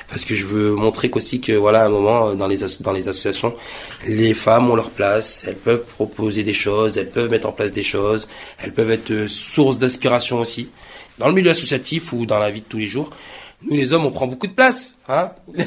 Parce 0.07 0.25
que 0.25 0.33
je 0.33 0.45
veux 0.45 0.73
montrer 0.73 1.09
qu'aussi 1.09 1.39
que 1.39 1.51
voilà 1.51 1.83
à 1.83 1.85
un 1.85 1.89
moment 1.89 2.33
dans 2.33 2.47
les 2.47 2.59
dans 2.79 2.91
les 2.91 3.07
associations, 3.07 3.55
les 4.07 4.33
femmes 4.33 4.69
ont 4.69 4.75
leur 4.75 4.89
place, 4.89 5.43
elles 5.47 5.57
peuvent 5.57 5.83
proposer 5.83 6.43
des 6.43 6.53
choses, 6.53 6.97
elles 6.97 7.09
peuvent 7.09 7.29
mettre 7.29 7.47
en 7.47 7.51
place 7.51 7.71
des 7.71 7.83
choses, 7.83 8.27
elles 8.59 8.73
peuvent 8.73 8.91
être 8.91 9.11
euh, 9.11 9.27
source 9.27 9.77
d'inspiration 9.77 10.39
aussi. 10.39 10.69
Dans 11.19 11.27
le 11.27 11.33
milieu 11.33 11.51
associatif 11.51 12.13
ou 12.13 12.25
dans 12.25 12.39
la 12.39 12.49
vie 12.49 12.61
de 12.61 12.65
tous 12.65 12.77
les 12.77 12.87
jours, 12.87 13.11
nous 13.63 13.75
les 13.75 13.93
hommes 13.93 14.05
on 14.05 14.11
prend 14.11 14.27
beaucoup 14.27 14.47
de 14.47 14.53
place, 14.53 14.95
hein 15.07 15.31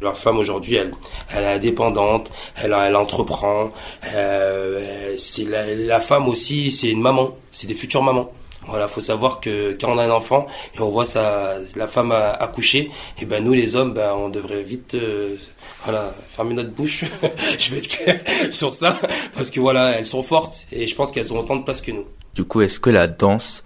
Leur 0.00 0.16
femme 0.16 0.38
aujourd'hui, 0.38 0.76
elle, 0.76 0.92
elle 1.34 1.42
est 1.42 1.54
indépendante, 1.54 2.30
elle, 2.54 2.72
elle 2.72 2.94
entreprend. 2.94 3.72
Euh, 4.14 5.16
c'est 5.18 5.42
la, 5.42 5.74
la, 5.74 6.00
femme 6.00 6.28
aussi, 6.28 6.70
c'est 6.70 6.90
une 6.90 7.00
maman, 7.00 7.36
c'est 7.50 7.66
des 7.66 7.74
futures 7.74 8.04
mamans. 8.04 8.30
Voilà, 8.68 8.86
faut 8.86 9.00
savoir 9.00 9.40
que 9.40 9.76
quand 9.80 9.90
on 9.90 9.98
a 9.98 10.04
un 10.04 10.10
enfant 10.10 10.46
et 10.76 10.80
on 10.80 10.90
voit 10.90 11.06
sa, 11.06 11.54
la 11.74 11.88
femme 11.88 12.12
accoucher, 12.12 12.80
et 12.80 12.90
eh 13.22 13.24
ben 13.24 13.42
nous 13.42 13.54
les 13.54 13.74
hommes, 13.74 13.94
ben 13.94 14.12
on 14.14 14.28
devrait 14.28 14.62
vite, 14.62 14.94
euh, 14.94 15.36
voilà, 15.84 16.12
fermer 16.36 16.54
notre 16.54 16.70
bouche. 16.70 17.04
je 17.58 17.70
vais 17.74 17.78
être 17.78 18.54
sur 18.54 18.74
ça 18.74 18.96
parce 19.34 19.50
que 19.50 19.58
voilà, 19.58 19.98
elles 19.98 20.06
sont 20.06 20.22
fortes 20.22 20.66
et 20.70 20.86
je 20.86 20.94
pense 20.94 21.10
qu'elles 21.10 21.32
ont 21.32 21.38
autant 21.38 21.56
de 21.56 21.64
place 21.64 21.80
que 21.80 21.92
nous. 21.92 22.06
Du 22.34 22.44
coup, 22.44 22.60
est-ce 22.60 22.78
que 22.78 22.90
la 22.90 23.06
danse 23.08 23.64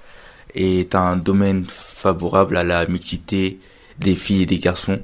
est 0.55 0.95
un 0.95 1.17
domaine 1.17 1.67
favorable 2.03 2.57
à 2.57 2.65
la 2.65 2.87
mixité 2.87 3.59
des 3.99 4.17
filles 4.17 4.43
et 4.43 4.47
des 4.47 4.59
garçons 4.59 4.99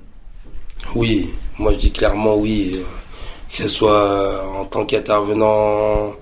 oui, 0.94 1.30
moi 1.58 1.72
je 1.72 1.78
dis 1.78 1.92
clairement 1.92 2.36
oui, 2.36 2.72
euh, 2.74 2.82
que 3.50 3.58
ce 3.58 3.68
soit 3.68 3.92
euh, 3.92 4.42
en 4.58 4.64
tant 4.64 4.86
qu'intervenant, 4.86 6.12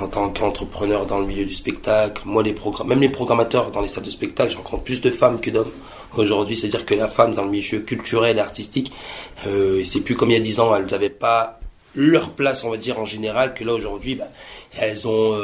en 0.00 0.08
tant 0.08 0.30
qu'entrepreneur 0.30 1.06
dans 1.06 1.20
le 1.20 1.26
milieu 1.26 1.44
du 1.44 1.54
spectacle, 1.54 2.22
moi 2.24 2.42
les 2.42 2.54
même 2.86 3.00
les 3.00 3.08
programmateurs 3.08 3.70
dans 3.70 3.80
les 3.80 3.88
salles 3.88 4.04
de 4.04 4.10
spectacle, 4.10 4.50
j'ai 4.50 4.56
rencontre 4.56 4.82
plus 4.82 5.00
de 5.00 5.10
femmes 5.10 5.40
que 5.40 5.50
d'hommes 5.50 5.70
aujourd'hui, 6.16 6.56
c'est-à-dire 6.56 6.84
que 6.84 6.94
la 6.94 7.08
femme 7.08 7.34
dans 7.34 7.44
le 7.44 7.50
milieu 7.50 7.80
culturel 7.80 8.38
et 8.38 8.40
artistique, 8.40 8.92
euh, 9.46 9.82
c'est 9.84 10.00
plus 10.00 10.16
comme 10.16 10.30
il 10.30 10.34
y 10.34 10.36
a 10.36 10.40
dix 10.40 10.58
ans, 10.58 10.74
elles 10.74 10.86
n'avaient 10.86 11.10
pas 11.10 11.60
leur 11.94 12.30
place, 12.30 12.64
on 12.64 12.70
va 12.70 12.76
dire 12.76 12.98
en 12.98 13.04
général, 13.04 13.54
que 13.54 13.62
là 13.62 13.72
aujourd'hui, 13.72 14.14
bah, 14.16 14.28
elles 14.78 15.06
ont, 15.06 15.36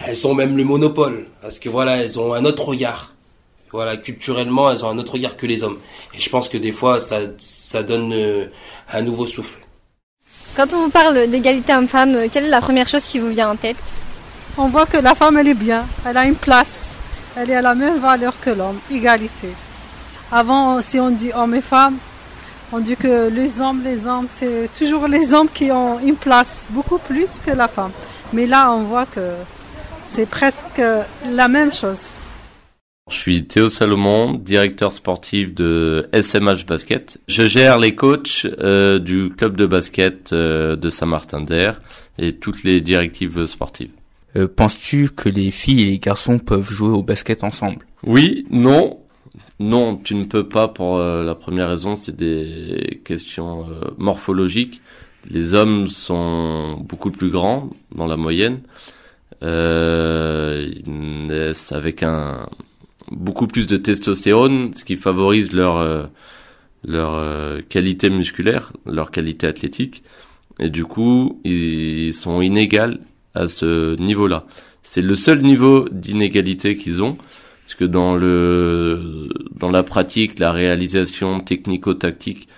elles 0.00 0.26
ont 0.26 0.34
même 0.34 0.56
le 0.56 0.64
monopole, 0.64 1.26
parce 1.40 1.58
que 1.58 1.68
voilà, 1.68 2.02
elles 2.02 2.18
ont 2.20 2.34
un 2.34 2.44
autre 2.44 2.66
regard 2.66 3.11
voilà, 3.72 3.96
culturellement, 3.96 4.70
elles 4.70 4.84
ont 4.84 4.90
un 4.90 4.98
autre 4.98 5.14
regard 5.14 5.36
que 5.36 5.46
les 5.46 5.62
hommes. 5.62 5.78
Et 6.14 6.18
je 6.18 6.28
pense 6.28 6.48
que 6.48 6.58
des 6.58 6.72
fois, 6.72 7.00
ça, 7.00 7.20
ça 7.38 7.82
donne 7.82 8.12
euh, 8.12 8.46
un 8.92 9.02
nouveau 9.02 9.26
souffle. 9.26 9.58
Quand 10.54 10.72
on 10.74 10.84
vous 10.84 10.90
parle 10.90 11.26
d'égalité 11.28 11.74
homme-femme, 11.74 12.14
euh, 12.14 12.28
quelle 12.30 12.44
est 12.44 12.50
la 12.50 12.60
première 12.60 12.86
chose 12.86 13.04
qui 13.04 13.18
vous 13.18 13.30
vient 13.30 13.50
en 13.50 13.56
tête? 13.56 13.76
On 14.58 14.68
voit 14.68 14.84
que 14.84 14.98
la 14.98 15.14
femme, 15.14 15.38
elle 15.38 15.48
est 15.48 15.54
bien, 15.54 15.86
elle 16.04 16.18
a 16.18 16.26
une 16.26 16.34
place, 16.34 16.94
elle 17.34 17.50
est 17.50 17.56
à 17.56 17.62
la 17.62 17.74
même 17.74 17.98
valeur 17.98 18.38
que 18.38 18.50
l'homme, 18.50 18.78
égalité. 18.90 19.48
Avant, 20.30 20.82
si 20.82 21.00
on 21.00 21.10
dit 21.10 21.30
homme 21.34 21.54
et 21.54 21.62
femme, 21.62 21.96
on 22.72 22.78
dit 22.78 22.96
que 22.96 23.28
les 23.28 23.62
hommes, 23.62 23.82
les 23.82 24.06
hommes, 24.06 24.26
c'est 24.28 24.68
toujours 24.78 25.08
les 25.08 25.32
hommes 25.32 25.48
qui 25.48 25.72
ont 25.72 25.98
une 26.00 26.16
place 26.16 26.66
beaucoup 26.70 26.98
plus 26.98 27.30
que 27.44 27.50
la 27.52 27.68
femme. 27.68 27.92
Mais 28.34 28.46
là, 28.46 28.72
on 28.72 28.82
voit 28.84 29.06
que 29.06 29.32
c'est 30.04 30.26
presque 30.26 30.82
la 31.30 31.48
même 31.48 31.72
chose. 31.72 32.18
Je 33.12 33.18
suis 33.18 33.44
Théo 33.44 33.68
Salomon, 33.68 34.32
directeur 34.32 34.90
sportif 34.90 35.54
de 35.54 36.08
SMH 36.14 36.64
Basket. 36.66 37.20
Je 37.28 37.46
gère 37.46 37.78
les 37.78 37.94
coachs 37.94 38.46
euh, 38.46 38.98
du 38.98 39.28
club 39.28 39.54
de 39.54 39.66
basket 39.66 40.32
euh, 40.32 40.76
de 40.76 40.88
Saint-Martin-d'Air 40.88 41.82
et 42.18 42.32
toutes 42.32 42.64
les 42.64 42.80
directives 42.80 43.44
sportives. 43.44 43.90
Euh, 44.34 44.48
penses-tu 44.48 45.10
que 45.10 45.28
les 45.28 45.50
filles 45.50 45.82
et 45.82 45.90
les 45.90 45.98
garçons 45.98 46.38
peuvent 46.38 46.70
jouer 46.70 46.88
au 46.88 47.02
basket 47.02 47.44
ensemble? 47.44 47.84
Oui, 48.02 48.46
non. 48.50 48.98
Non, 49.60 49.96
tu 49.96 50.14
ne 50.14 50.24
peux 50.24 50.48
pas 50.48 50.68
pour 50.68 50.98
la 50.98 51.34
première 51.34 51.68
raison, 51.68 51.96
c'est 51.96 52.16
des 52.16 53.02
questions 53.04 53.66
morphologiques. 53.98 54.80
Les 55.28 55.52
hommes 55.52 55.88
sont 55.88 56.78
beaucoup 56.80 57.10
plus 57.10 57.30
grands 57.30 57.68
dans 57.94 58.06
la 58.06 58.16
moyenne. 58.16 58.60
ils 59.42 60.82
naissent 60.86 61.72
avec 61.72 62.02
un, 62.02 62.48
beaucoup 63.10 63.46
plus 63.46 63.66
de 63.66 63.76
testostérone, 63.76 64.74
ce 64.74 64.84
qui 64.84 64.96
favorise 64.96 65.52
leur 65.52 65.76
euh, 65.76 66.04
leur 66.84 67.14
euh, 67.14 67.60
qualité 67.68 68.10
musculaire, 68.10 68.72
leur 68.86 69.10
qualité 69.10 69.46
athlétique, 69.46 70.02
et 70.60 70.68
du 70.68 70.84
coup 70.84 71.40
ils 71.44 72.12
sont 72.12 72.42
inégales 72.42 72.98
à 73.34 73.46
ce 73.46 73.96
niveau-là. 73.96 74.46
C'est 74.82 75.02
le 75.02 75.14
seul 75.14 75.42
niveau 75.42 75.88
d'inégalité 75.90 76.76
qu'ils 76.76 77.02
ont, 77.02 77.16
parce 77.62 77.74
que 77.74 77.84
dans 77.84 78.16
le 78.16 79.28
dans 79.54 79.70
la 79.70 79.82
pratique, 79.82 80.38
la 80.38 80.52
réalisation 80.52 81.40
technico-tactique, 81.40 82.48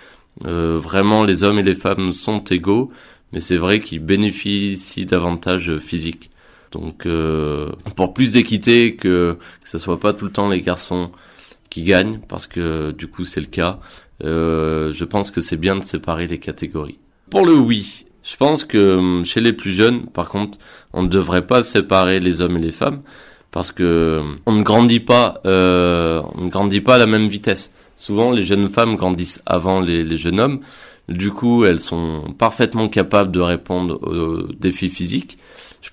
euh, 0.45 0.77
vraiment 0.77 1.23
les 1.23 1.43
hommes 1.43 1.59
et 1.59 1.63
les 1.63 1.75
femmes 1.75 2.13
sont 2.13 2.43
égaux, 2.45 2.91
mais 3.31 3.39
c'est 3.39 3.57
vrai 3.57 3.79
qu'ils 3.79 3.99
bénéficient 3.99 5.05
d'avantages 5.05 5.77
physiques. 5.77 6.29
Donc 6.75 7.05
euh, 7.05 7.69
pour 7.95 8.13
plus 8.13 8.33
d'équité, 8.33 8.95
que, 8.95 9.37
que 9.63 9.69
ce 9.69 9.77
soit 9.77 9.99
pas 9.99 10.11
tout 10.13 10.25
le 10.25 10.31
temps 10.31 10.49
les 10.49 10.61
garçons 10.61 11.11
qui 11.69 11.83
gagnent, 11.83 12.19
parce 12.27 12.47
que 12.47 12.91
du 12.91 13.07
coup 13.07 13.23
c'est 13.23 13.39
le 13.39 13.47
cas, 13.47 13.79
euh, 14.23 14.91
je 14.91 15.05
pense 15.05 15.31
que 15.31 15.39
c'est 15.39 15.55
bien 15.55 15.77
de 15.77 15.83
séparer 15.83 16.27
les 16.27 16.37
catégories. 16.37 16.99
Pour 17.29 17.45
le 17.45 17.53
oui, 17.53 18.05
je 18.23 18.35
pense 18.35 18.65
que 18.65 18.97
hum, 18.97 19.25
chez 19.25 19.39
les 19.39 19.53
plus 19.53 19.71
jeunes, 19.71 20.07
par 20.07 20.27
contre, 20.27 20.57
on 20.91 21.03
ne 21.03 21.07
devrait 21.07 21.47
pas 21.47 21.63
séparer 21.63 22.19
les 22.19 22.41
hommes 22.41 22.57
et 22.57 22.61
les 22.61 22.71
femmes, 22.71 23.01
parce 23.51 23.71
que 23.71 24.19
hum, 24.19 24.39
on 24.45 24.51
ne 24.51 24.63
grandit 24.63 24.99
pas, 24.99 25.41
euh, 25.45 26.21
on 26.35 26.45
ne 26.45 26.49
grandit 26.49 26.81
pas 26.81 26.95
à 26.95 26.97
la 26.97 27.07
même 27.07 27.27
vitesse. 27.27 27.73
Souvent, 27.95 28.31
les 28.31 28.43
jeunes 28.43 28.67
femmes 28.67 28.97
grandissent 28.97 29.41
avant 29.45 29.79
les, 29.79 30.03
les 30.03 30.17
jeunes 30.17 30.41
hommes. 30.41 30.59
Du 31.07 31.31
coup, 31.31 31.63
elles 31.63 31.79
sont 31.79 32.35
parfaitement 32.37 32.89
capables 32.89 33.31
de 33.31 33.39
répondre 33.39 33.99
aux 34.03 34.51
défis 34.59 34.89
physiques. 34.89 35.37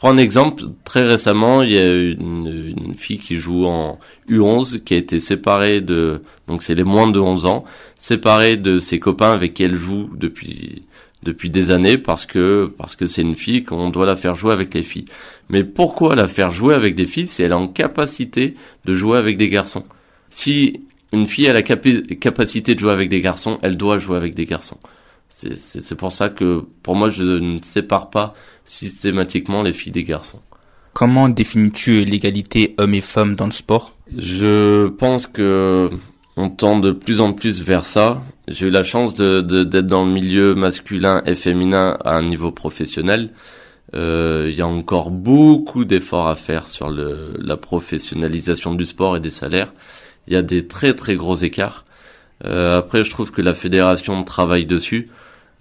Prends 0.02 0.10
un 0.10 0.16
exemple. 0.16 0.64
Très 0.82 1.02
récemment, 1.06 1.62
il 1.62 1.70
y 1.70 1.78
a 1.78 1.86
une, 1.86 2.92
fille 2.96 3.18
qui 3.18 3.36
joue 3.36 3.66
en 3.66 4.00
U11 4.28 4.80
qui 4.80 4.94
a 4.94 4.96
été 4.96 5.20
séparée 5.20 5.80
de, 5.80 6.22
donc 6.48 6.64
c'est 6.64 6.74
les 6.74 6.82
moins 6.82 7.06
de 7.06 7.20
11 7.20 7.46
ans, 7.46 7.62
séparée 7.98 8.56
de 8.56 8.80
ses 8.80 8.98
copains 8.98 9.30
avec 9.30 9.54
qui 9.54 9.62
elle 9.62 9.76
joue 9.76 10.10
depuis 10.16 10.82
depuis 11.22 11.50
des 11.50 11.70
années 11.70 11.98
parce 11.98 12.26
que 12.26 12.72
parce 12.76 12.96
que 12.96 13.06
c'est 13.06 13.22
une 13.22 13.36
fille 13.36 13.62
qu'on 13.62 13.90
doit 13.90 14.04
la 14.04 14.16
faire 14.16 14.34
jouer 14.34 14.52
avec 14.52 14.74
les 14.74 14.82
filles. 14.82 15.04
Mais 15.50 15.62
pourquoi 15.62 16.16
la 16.16 16.26
faire 16.26 16.50
jouer 16.50 16.74
avec 16.74 16.96
des 16.96 17.06
filles 17.06 17.28
si 17.28 17.44
elle 17.44 17.52
est 17.52 17.54
en 17.54 17.68
capacité 17.68 18.54
de 18.84 18.94
jouer 18.94 19.18
avec 19.18 19.36
des 19.36 19.50
garçons? 19.50 19.84
Si 20.30 20.80
une 21.12 21.26
fille 21.26 21.46
a 21.46 21.52
la 21.52 21.62
capacité 21.62 22.74
de 22.74 22.80
jouer 22.80 22.90
avec 22.90 23.08
des 23.08 23.20
garçons, 23.20 23.56
elle 23.62 23.76
doit 23.76 23.98
jouer 23.98 24.16
avec 24.16 24.34
des 24.34 24.46
garçons. 24.46 24.78
C'est 25.33 25.97
pour 25.97 26.12
ça 26.12 26.29
que 26.29 26.64
pour 26.83 26.95
moi 26.95 27.09
je 27.09 27.25
ne 27.25 27.59
sépare 27.62 28.11
pas 28.11 28.35
systématiquement 28.64 29.62
les 29.62 29.73
filles 29.73 29.92
des 29.92 30.05
garçons. 30.05 30.40
Comment 30.92 31.29
définis-tu 31.29 32.05
l'égalité 32.05 32.75
hommes 32.79 32.95
et 32.95 33.01
femmes 33.01 33.35
dans 33.35 33.47
le 33.47 33.53
sport? 33.53 33.97
Je 34.16 34.88
pense 34.88 35.27
que 35.27 35.90
on 36.37 36.49
tend 36.51 36.79
de 36.79 36.92
plus 36.92 37.21
en 37.21 37.33
plus 37.33 37.62
vers 37.62 37.87
ça. 37.87 38.23
J'ai 38.49 38.66
eu 38.66 38.71
la 38.71 38.83
chance 38.83 39.14
de, 39.14 39.40
d'être 39.40 39.87
dans 39.87 40.05
le 40.05 40.12
milieu 40.12 40.55
masculin 40.55 41.23
et 41.27 41.35
féminin 41.35 41.99
à 42.05 42.16
un 42.16 42.23
niveau 42.23 42.53
professionnel. 42.53 43.31
Euh, 43.95 44.49
il 44.51 44.57
y 44.57 44.62
a 44.62 44.66
encore 44.66 45.11
beaucoup 45.11 45.85
d'efforts 45.85 46.29
à 46.29 46.37
faire 46.37 46.68
sur 46.68 46.88
le, 46.88 47.35
la 47.38 47.57
professionnalisation 47.57 48.75
du 48.75 48.85
sport 48.85 49.16
et 49.16 49.21
des 49.21 49.31
salaires. 49.31 49.75
Il 50.27 50.33
y 50.33 50.37
a 50.37 50.42
des 50.42 50.66
très 50.66 50.95
très 50.95 51.14
gros 51.14 51.35
écarts. 51.35 51.85
Euh, 52.45 52.79
après, 52.79 53.05
je 53.05 53.11
trouve 53.11 53.31
que 53.31 53.42
la 53.42 53.55
fédération 53.55 54.23
travaille 54.25 54.66
dessus. 54.66 55.11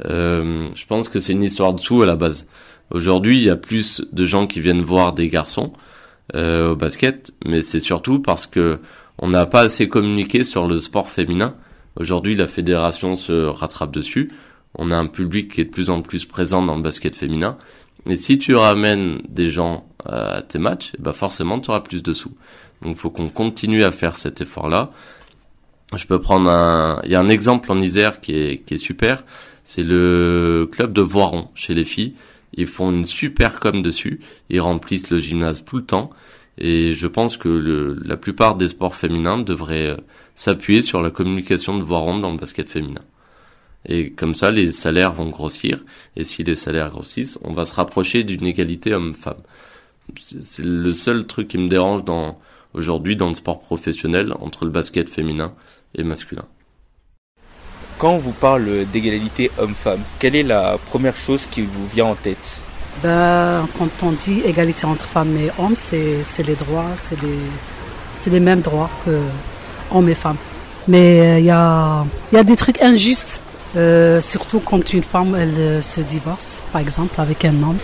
Euh, 0.05 0.69
je 0.75 0.85
pense 0.85 1.09
que 1.09 1.19
c'est 1.19 1.33
une 1.33 1.43
histoire 1.43 1.73
de 1.73 1.79
sous 1.79 2.01
à 2.01 2.05
la 2.05 2.15
base. 2.15 2.47
Aujourd'hui, 2.91 3.37
il 3.37 3.43
y 3.43 3.49
a 3.49 3.55
plus 3.55 4.01
de 4.11 4.25
gens 4.25 4.47
qui 4.47 4.59
viennent 4.59 4.81
voir 4.81 5.13
des 5.13 5.29
garçons 5.29 5.71
euh, 6.35 6.71
au 6.71 6.75
basket, 6.75 7.33
mais 7.45 7.61
c'est 7.61 7.79
surtout 7.79 8.19
parce 8.19 8.45
que 8.45 8.79
on 9.17 9.29
n'a 9.29 9.45
pas 9.45 9.61
assez 9.61 9.87
communiqué 9.87 10.43
sur 10.43 10.67
le 10.67 10.77
sport 10.79 11.09
féminin. 11.09 11.55
Aujourd'hui, 11.99 12.35
la 12.35 12.47
fédération 12.47 13.15
se 13.15 13.45
rattrape 13.45 13.91
dessus. 13.91 14.29
On 14.75 14.91
a 14.91 14.97
un 14.97 15.07
public 15.07 15.51
qui 15.51 15.61
est 15.61 15.65
de 15.65 15.69
plus 15.69 15.89
en 15.89 16.01
plus 16.01 16.25
présent 16.25 16.63
dans 16.63 16.75
le 16.75 16.81
basket 16.81 17.15
féminin. 17.15 17.57
Et 18.09 18.17
si 18.17 18.39
tu 18.39 18.55
ramènes 18.55 19.21
des 19.29 19.47
gens 19.47 19.85
à 20.05 20.41
tes 20.41 20.57
matchs, 20.57 20.93
bah 20.97 21.13
forcément, 21.13 21.59
tu 21.59 21.69
auras 21.69 21.81
plus 21.81 22.01
de 22.01 22.13
sous. 22.13 22.31
Donc, 22.81 22.95
faut 22.95 23.11
qu'on 23.11 23.29
continue 23.29 23.83
à 23.83 23.91
faire 23.91 24.15
cet 24.15 24.41
effort-là. 24.41 24.91
Je 25.95 26.05
peux 26.05 26.19
prendre 26.19 26.49
un, 26.49 26.99
il 27.03 27.11
y 27.11 27.15
a 27.15 27.19
un 27.19 27.29
exemple 27.29 27.71
en 27.71 27.79
Isère 27.81 28.21
qui 28.21 28.33
est, 28.33 28.65
qui 28.65 28.75
est 28.75 28.77
super. 28.77 29.23
C'est 29.63 29.83
le 29.83 30.67
club 30.71 30.93
de 30.93 31.01
Voiron 31.01 31.47
chez 31.55 31.73
les 31.73 31.85
filles. 31.85 32.15
Ils 32.53 32.67
font 32.67 32.91
une 32.91 33.05
super 33.05 33.59
com 33.59 33.81
dessus. 33.81 34.19
Ils 34.49 34.61
remplissent 34.61 35.09
le 35.09 35.17
gymnase 35.17 35.65
tout 35.65 35.77
le 35.77 35.85
temps. 35.85 36.11
Et 36.57 36.93
je 36.93 37.07
pense 37.07 37.37
que 37.37 37.97
la 38.03 38.17
plupart 38.17 38.55
des 38.55 38.67
sports 38.67 38.95
féminins 38.95 39.39
devraient 39.39 39.91
euh, 39.91 39.97
s'appuyer 40.35 40.81
sur 40.81 41.01
la 41.01 41.09
communication 41.09 41.77
de 41.77 41.83
Voiron 41.83 42.19
dans 42.19 42.31
le 42.31 42.37
basket 42.37 42.69
féminin. 42.69 43.01
Et 43.85 44.11
comme 44.11 44.35
ça, 44.35 44.51
les 44.51 44.71
salaires 44.71 45.13
vont 45.13 45.29
grossir. 45.29 45.83
Et 46.15 46.23
si 46.23 46.43
les 46.43 46.55
salaires 46.55 46.89
grossissent, 46.89 47.39
on 47.43 47.53
va 47.53 47.65
se 47.65 47.73
rapprocher 47.73 48.23
d'une 48.23 48.45
égalité 48.45 48.93
homme-femme. 48.93 49.41
C'est 50.17 50.65
le 50.65 50.93
seul 50.93 51.25
truc 51.25 51.47
qui 51.47 51.57
me 51.57 51.69
dérange 51.69 52.01
aujourd'hui 52.73 53.15
dans 53.15 53.29
le 53.29 53.33
sport 53.33 53.59
professionnel 53.59 54.33
entre 54.39 54.65
le 54.65 54.71
basket 54.71 55.09
féminin 55.09 55.53
et 55.95 56.03
masculin. 56.03 56.45
Quand 58.01 58.13
on 58.13 58.17
vous 58.17 58.31
parle 58.31 58.87
d'égalité 58.91 59.51
homme-femme, 59.59 59.99
quelle 60.17 60.35
est 60.35 60.41
la 60.41 60.79
première 60.89 61.15
chose 61.15 61.45
qui 61.45 61.61
vous 61.61 61.85
vient 61.85 62.05
en 62.05 62.15
tête 62.15 62.59
ben, 63.03 63.67
Quand 63.77 63.91
on 64.01 64.11
dit 64.13 64.41
égalité 64.43 64.85
entre 64.85 65.05
femmes 65.05 65.37
et 65.37 65.51
hommes, 65.59 65.75
c'est, 65.75 66.23
les 66.43 66.55
droits, 66.55 66.87
c'est 66.95 67.21
les, 67.21 67.37
c'est 68.11 68.31
les 68.31 68.39
mêmes 68.39 68.61
droits 68.61 68.89
que 69.05 69.19
hommes 69.91 70.09
et 70.09 70.15
femmes. 70.15 70.37
Mais 70.87 71.17
il 71.17 71.21
euh, 71.21 71.39
y, 71.41 71.51
a, 71.51 72.03
y 72.33 72.37
a 72.37 72.43
des 72.43 72.55
trucs 72.55 72.81
injustes, 72.81 73.39
euh, 73.75 74.19
surtout 74.19 74.61
quand 74.61 74.93
une 74.93 75.03
femme 75.03 75.37
elle, 75.39 75.53
euh, 75.59 75.79
se 75.79 76.01
divorce, 76.01 76.63
par 76.71 76.81
exemple, 76.81 77.21
avec 77.21 77.45
un 77.45 77.53
homme. 77.61 77.77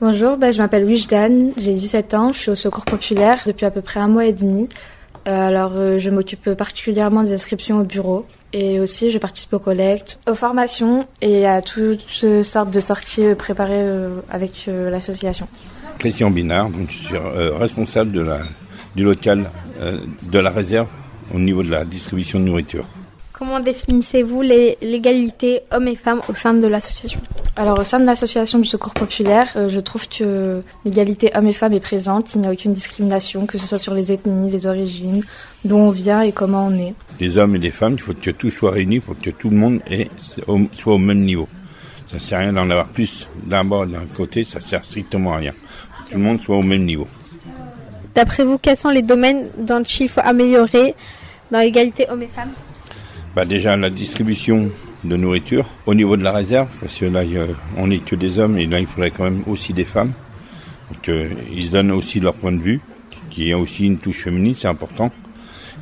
Bonjour, 0.00 0.36
ben, 0.36 0.52
je 0.52 0.58
m'appelle 0.58 0.84
Wijdan, 0.84 1.50
j'ai 1.56 1.74
17 1.74 2.14
ans, 2.14 2.32
je 2.32 2.38
suis 2.38 2.50
au 2.52 2.54
Secours 2.54 2.84
Populaire 2.84 3.40
depuis 3.44 3.66
à 3.66 3.72
peu 3.72 3.80
près 3.80 3.98
un 3.98 4.06
mois 4.06 4.24
et 4.24 4.32
demi. 4.32 4.68
alors, 5.26 5.72
je 5.98 6.10
m'occupe 6.10 6.54
particulièrement 6.54 7.24
des 7.24 7.32
inscriptions 7.32 7.80
au 7.80 7.84
bureau. 7.84 8.24
Et 8.52 8.80
aussi, 8.80 9.10
je 9.10 9.18
participe 9.18 9.52
aux 9.54 9.58
collectes, 9.58 10.18
aux 10.28 10.34
formations 10.34 11.06
et 11.20 11.46
à 11.46 11.62
toutes 11.62 12.42
sortes 12.42 12.70
de 12.70 12.80
sorties 12.80 13.34
préparées 13.36 13.80
euh, 13.80 14.20
avec 14.28 14.66
euh, 14.68 14.90
l'association. 14.90 15.48
Christian 15.98 16.30
Binard, 16.30 16.68
donc 16.70 16.90
je 16.90 16.98
suis 16.98 17.16
euh, 17.16 17.56
responsable 17.56 18.12
de 18.12 18.20
la, 18.20 18.40
du 18.96 19.04
local 19.04 19.48
de 20.30 20.38
la 20.38 20.50
réserve 20.50 20.88
au 21.34 21.38
niveau 21.38 21.62
de 21.62 21.70
la 21.70 21.84
distribution 21.84 22.38
de 22.38 22.44
nourriture. 22.44 22.84
Comment 23.44 23.58
définissez-vous 23.58 24.40
l'égalité 24.40 25.62
hommes 25.72 25.88
et 25.88 25.96
femmes 25.96 26.20
au 26.28 26.34
sein 26.34 26.54
de 26.54 26.64
l'association? 26.68 27.20
Alors 27.56 27.80
au 27.80 27.82
sein 27.82 27.98
de 27.98 28.04
l'association 28.04 28.60
du 28.60 28.68
Secours 28.68 28.94
Populaire, 28.94 29.48
je 29.66 29.80
trouve 29.80 30.08
que 30.08 30.62
l'égalité 30.84 31.32
hommes 31.34 31.48
et 31.48 31.52
femmes 31.52 31.72
est 31.72 31.80
présente, 31.80 32.36
il 32.36 32.42
n'y 32.42 32.46
a 32.46 32.52
aucune 32.52 32.72
discrimination, 32.72 33.44
que 33.46 33.58
ce 33.58 33.66
soit 33.66 33.80
sur 33.80 33.94
les 33.94 34.12
ethnies, 34.12 34.48
les 34.48 34.64
origines, 34.66 35.24
d'où 35.64 35.74
on 35.74 35.90
vient 35.90 36.22
et 36.22 36.30
comment 36.30 36.68
on 36.68 36.78
est. 36.78 36.94
Des 37.18 37.36
hommes 37.36 37.56
et 37.56 37.58
des 37.58 37.72
femmes, 37.72 37.94
il 37.94 37.98
faut 37.98 38.14
que 38.14 38.30
tout 38.30 38.48
soit 38.48 38.70
réuni, 38.70 38.94
il 38.94 39.00
faut 39.00 39.14
que 39.14 39.30
tout 39.30 39.50
le 39.50 39.56
monde 39.56 39.80
soit 40.70 40.94
au 40.94 40.98
même 40.98 41.22
niveau. 41.22 41.48
Ça 42.06 42.18
ne 42.18 42.20
sert 42.20 42.38
à 42.38 42.42
rien 42.42 42.52
d'en 42.52 42.70
avoir 42.70 42.86
plus 42.90 43.26
d'un 43.44 43.64
bord 43.64 43.88
d'un 43.88 44.06
côté, 44.16 44.44
ça 44.44 44.60
sert 44.60 44.84
strictement 44.84 45.32
à 45.32 45.38
rien. 45.38 45.52
Que 45.52 46.12
tout 46.12 46.16
le 46.16 46.22
monde 46.22 46.40
soit 46.40 46.56
au 46.56 46.62
même 46.62 46.84
niveau. 46.84 47.08
D'après 48.14 48.44
vous, 48.44 48.58
quels 48.58 48.76
sont 48.76 48.90
les 48.90 49.02
domaines 49.02 49.48
dont 49.58 49.82
il 49.82 50.08
faut 50.08 50.20
améliorer 50.24 50.94
dans 51.50 51.58
l'égalité 51.58 52.06
hommes 52.08 52.22
et 52.22 52.28
femmes? 52.28 52.52
Bah 53.34 53.44
Déjà 53.44 53.76
la 53.76 53.90
distribution 53.90 54.70
de 55.04 55.16
nourriture 55.16 55.66
au 55.86 55.94
niveau 55.94 56.16
de 56.16 56.22
la 56.22 56.32
réserve, 56.32 56.68
parce 56.80 56.98
que 56.98 57.06
là 57.06 57.22
on 57.76 57.86
n'est 57.88 57.98
que 57.98 58.14
des 58.14 58.38
hommes 58.38 58.58
et 58.58 58.66
là 58.66 58.78
il 58.78 58.86
faudrait 58.86 59.10
quand 59.10 59.24
même 59.24 59.42
aussi 59.46 59.72
des 59.72 59.84
femmes. 59.84 60.12
Donc 60.92 61.08
euh, 61.08 61.30
ils 61.52 61.70
donnent 61.70 61.90
aussi 61.92 62.20
leur 62.20 62.34
point 62.34 62.52
de 62.52 62.60
vue, 62.60 62.80
qui 63.30 63.50
est 63.50 63.54
aussi 63.54 63.86
une 63.86 63.98
touche 63.98 64.24
féminine, 64.24 64.54
c'est 64.54 64.68
important. 64.68 65.10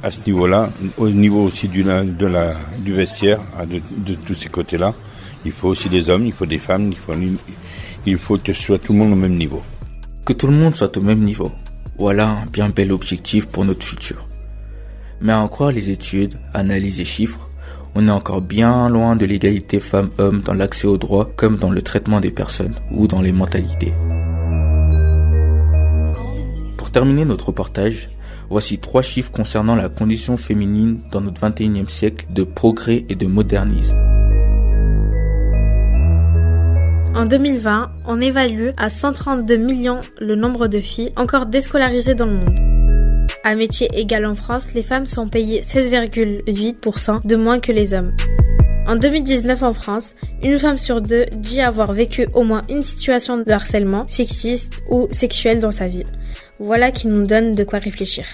À 0.03 0.11
ce 0.11 0.19
niveau-là, 0.25 0.71
au 0.97 1.11
niveau 1.11 1.43
aussi 1.45 1.69
du, 1.69 1.83
de 1.83 2.27
la, 2.27 2.55
du 2.79 2.95
vestiaire, 2.95 3.41
de, 3.69 3.81
de 3.99 4.15
tous 4.15 4.35
ces 4.35 4.49
côtés-là, 4.49 4.95
il 5.45 5.53
faut 5.53 5.69
aussi 5.69 5.89
des 5.89 6.09
hommes, 6.09 6.25
il 6.25 6.33
faut 6.33 6.47
des 6.47 6.59
femmes, 6.59 6.91
il 6.91 6.97
faut, 6.97 7.13
il 8.07 8.17
faut 8.19 8.39
que 8.39 8.53
ce 8.53 8.63
soit 8.63 8.79
tout 8.79 8.93
le 8.93 8.99
monde 9.01 9.13
au 9.13 9.17
même 9.17 9.37
niveau. 9.37 9.63
Que 10.25 10.33
tout 10.33 10.47
le 10.47 10.55
monde 10.55 10.75
soit 10.75 10.97
au 10.97 11.03
même 11.03 11.21
niveau. 11.21 11.51
Voilà 11.99 12.31
un 12.31 12.47
bien 12.47 12.71
bel 12.71 12.93
objectif 12.93 13.47
pour 13.47 13.65
notre 13.65 13.85
futur. 13.85 14.30
Mais 15.21 15.33
à 15.33 15.41
en 15.41 15.49
croire 15.49 15.73
les 15.73 15.91
études, 15.91 16.35
analyses 16.55 17.01
et 17.01 17.05
chiffres, 17.05 17.49
on 17.95 18.07
est 18.09 18.13
encore 18.13 18.41
bien 18.41 18.89
loin 18.89 19.17
de 19.17 19.27
l'égalité 19.27 19.81
femmes-hommes 19.81 20.41
dans 20.43 20.55
l'accès 20.55 20.87
aux 20.87 20.97
droits 20.97 21.31
comme 21.37 21.57
dans 21.57 21.71
le 21.71 21.83
traitement 21.83 22.21
des 22.21 22.31
personnes 22.31 22.75
ou 22.91 23.07
dans 23.07 23.21
les 23.21 23.33
mentalités. 23.33 23.93
Pour 26.77 26.91
terminer 26.91 27.25
notre 27.25 27.49
reportage, 27.49 28.09
voici 28.49 28.79
trois 28.79 29.03
chiffres 29.03 29.31
concernant 29.31 29.77
la 29.77 29.89
condition 29.89 30.37
féminine 30.37 31.01
dans 31.11 31.21
notre 31.21 31.41
21e 31.41 31.89
siècle 31.89 32.27
de 32.31 32.45
progrès 32.45 33.05
et 33.09 33.15
de 33.15 33.27
modernisme. 33.27 33.97
En 37.15 37.27
2020, 37.27 37.85
on 38.07 38.21
évalue 38.21 38.71
à 38.77 38.89
132 38.89 39.57
millions 39.57 40.01
le 40.21 40.37
nombre 40.37 40.69
de 40.69 40.81
filles 40.81 41.13
encore 41.17 41.47
déscolarisées 41.47 42.15
dans 42.15 42.27
le 42.27 42.37
monde. 42.37 42.70
À 43.43 43.55
métier 43.55 43.89
égal 43.95 44.27
en 44.27 44.35
France, 44.35 44.75
les 44.75 44.83
femmes 44.83 45.07
sont 45.07 45.27
payées 45.27 45.63
16,8% 45.63 47.27
de 47.27 47.37
moins 47.37 47.59
que 47.59 47.73
les 47.73 47.95
hommes. 47.95 48.13
En 48.87 48.97
2019 48.97 49.63
en 49.63 49.73
France, 49.73 50.15
une 50.43 50.59
femme 50.59 50.77
sur 50.77 51.01
deux 51.01 51.25
dit 51.33 51.63
avoir 51.63 51.95
vécu 51.95 52.27
au 52.35 52.43
moins 52.43 52.65
une 52.69 52.83
situation 52.83 53.39
de 53.39 53.51
harcèlement 53.51 54.07
sexiste 54.09 54.83
ou 54.91 55.09
sexuel 55.11 55.59
dans 55.61 55.71
sa 55.71 55.89
vie. 55.89 56.05
Voilà 56.59 56.91
qui 56.91 57.07
nous 57.07 57.27
donne 57.27 57.55
de 57.55 57.65
quoi 57.65 57.79
réfléchir. 57.79 58.27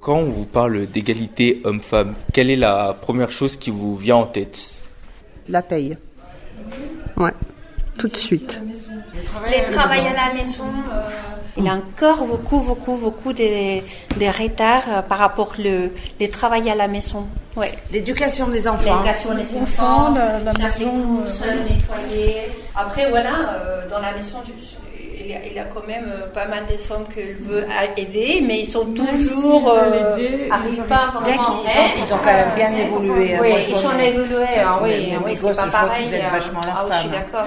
Quand 0.00 0.16
on 0.16 0.30
vous 0.30 0.46
parle 0.46 0.86
d'égalité 0.86 1.60
homme-femme, 1.64 2.14
quelle 2.32 2.50
est 2.50 2.56
la 2.56 2.96
première 2.98 3.30
chose 3.30 3.54
qui 3.56 3.70
vous 3.70 3.96
vient 3.96 4.16
en 4.16 4.26
tête? 4.26 4.72
La 5.48 5.60
paye. 5.60 5.98
Ouais, 7.18 7.34
tout 7.98 8.08
de 8.08 8.16
suite. 8.16 8.58
Les 9.50 9.72
travail 9.74 10.00
à 10.06 10.28
la 10.28 10.34
maison. 10.34 10.64
Euh, 10.64 11.37
il 11.58 11.64
y 11.64 11.68
a 11.68 11.74
encore 11.74 12.24
beaucoup, 12.24 12.60
beaucoup, 12.60 12.96
beaucoup 12.96 13.32
de, 13.32 13.80
de 14.18 14.42
retard 14.42 14.84
euh, 14.88 15.02
par 15.02 15.18
rapport 15.18 15.52
le, 15.58 15.90
les 16.20 16.30
travail 16.30 16.70
à 16.70 16.74
la 16.74 16.86
maison. 16.88 17.26
Ouais. 17.56 17.72
L'éducation 17.92 18.46
des 18.46 18.68
enfants. 18.68 19.02
L'éducation 19.02 19.34
des 19.34 19.56
enfants, 19.58 20.14
la, 20.14 20.38
la 20.38 20.52
maison. 20.52 21.26
Seul, 21.26 21.58
nettoyer. 21.64 22.36
Après, 22.76 23.08
voilà, 23.10 23.34
euh, 23.54 23.88
dans 23.90 23.98
la 23.98 24.12
maison, 24.12 24.38
il 25.20 25.26
y, 25.26 25.34
a, 25.34 25.44
il 25.44 25.52
y, 25.52 25.58
a, 25.58 25.64
quand 25.64 25.86
même 25.86 26.06
euh, 26.08 26.28
pas 26.32 26.46
mal 26.46 26.64
de 26.66 26.76
femmes 26.78 27.04
qu'elle 27.12 27.34
veut 27.34 27.66
aider, 27.96 28.42
mais 28.46 28.60
ils 28.60 28.66
sont 28.66 28.86
toujours 28.94 29.68
euh, 29.68 30.48
arrivent 30.50 30.84
pas 30.84 31.10
vraiment. 31.12 31.26
Bien 31.26 31.34
ils, 31.34 31.78
ont, 31.78 32.06
ils 32.06 32.14
ont 32.14 32.18
quand 32.22 32.32
même 32.32 32.54
bien 32.56 32.70
évolué. 32.70 33.36
Oui, 33.40 33.52
ils 33.68 33.86
ont 33.86 33.98
évolué. 33.98 34.58
Hein, 34.58 34.78
oui, 34.80 35.12
oui, 35.26 35.36
c'est 35.36 35.56
pas 35.56 35.66
pareil. 35.66 36.06
Ah, 36.22 36.84
oui, 36.84 36.90
je 36.92 36.98
suis 36.98 37.08
d'accord. 37.10 37.46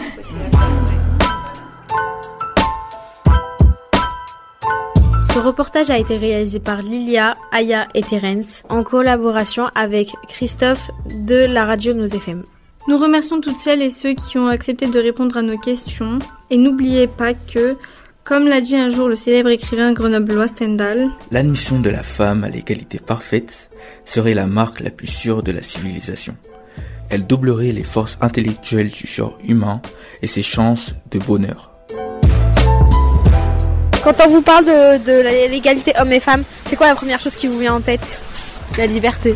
Ce 5.33 5.39
reportage 5.39 5.89
a 5.89 5.97
été 5.97 6.17
réalisé 6.17 6.59
par 6.59 6.81
Lilia, 6.81 7.35
Aya 7.53 7.87
et 7.95 8.01
Terence 8.01 8.63
en 8.67 8.83
collaboration 8.83 9.67
avec 9.75 10.09
Christophe 10.27 10.91
de 11.09 11.45
la 11.45 11.63
radio 11.63 11.93
Nos 11.93 12.07
FM. 12.07 12.43
Nous 12.89 12.97
remercions 12.97 13.39
toutes 13.39 13.57
celles 13.57 13.81
et 13.81 13.91
ceux 13.91 14.13
qui 14.13 14.37
ont 14.37 14.47
accepté 14.47 14.87
de 14.87 14.99
répondre 14.99 15.37
à 15.37 15.41
nos 15.41 15.57
questions 15.57 16.19
et 16.49 16.57
n'oubliez 16.57 17.07
pas 17.07 17.33
que, 17.33 17.77
comme 18.25 18.45
l'a 18.45 18.59
dit 18.59 18.75
un 18.75 18.89
jour 18.89 19.07
le 19.07 19.15
célèbre 19.15 19.51
écrivain 19.51 19.93
grenoblois 19.93 20.47
Stendhal, 20.47 21.09
l'admission 21.31 21.79
de 21.79 21.89
la 21.89 22.03
femme 22.03 22.43
à 22.43 22.49
l'égalité 22.49 22.99
parfaite 22.99 23.69
serait 24.03 24.33
la 24.33 24.47
marque 24.47 24.81
la 24.81 24.89
plus 24.89 25.07
sûre 25.07 25.43
de 25.43 25.53
la 25.53 25.61
civilisation. 25.61 26.35
Elle 27.09 27.25
doublerait 27.25 27.71
les 27.71 27.85
forces 27.85 28.17
intellectuelles 28.19 28.91
du 28.91 29.07
genre 29.07 29.37
humain 29.47 29.81
et 30.21 30.27
ses 30.27 30.43
chances 30.43 30.93
de 31.09 31.19
bonheur. 31.19 31.70
Quand 34.03 34.13
on 34.25 34.29
vous 34.29 34.41
parle 34.41 34.65
de, 34.65 35.47
l'égalité 35.47 35.93
hommes 35.99 36.11
et 36.11 36.19
femmes, 36.19 36.43
c'est 36.65 36.75
quoi 36.75 36.87
la 36.87 36.95
première 36.95 37.19
chose 37.19 37.35
qui 37.35 37.47
vous 37.47 37.59
vient 37.59 37.75
en 37.75 37.81
tête? 37.81 38.23
La 38.77 38.87
liberté. 38.87 39.35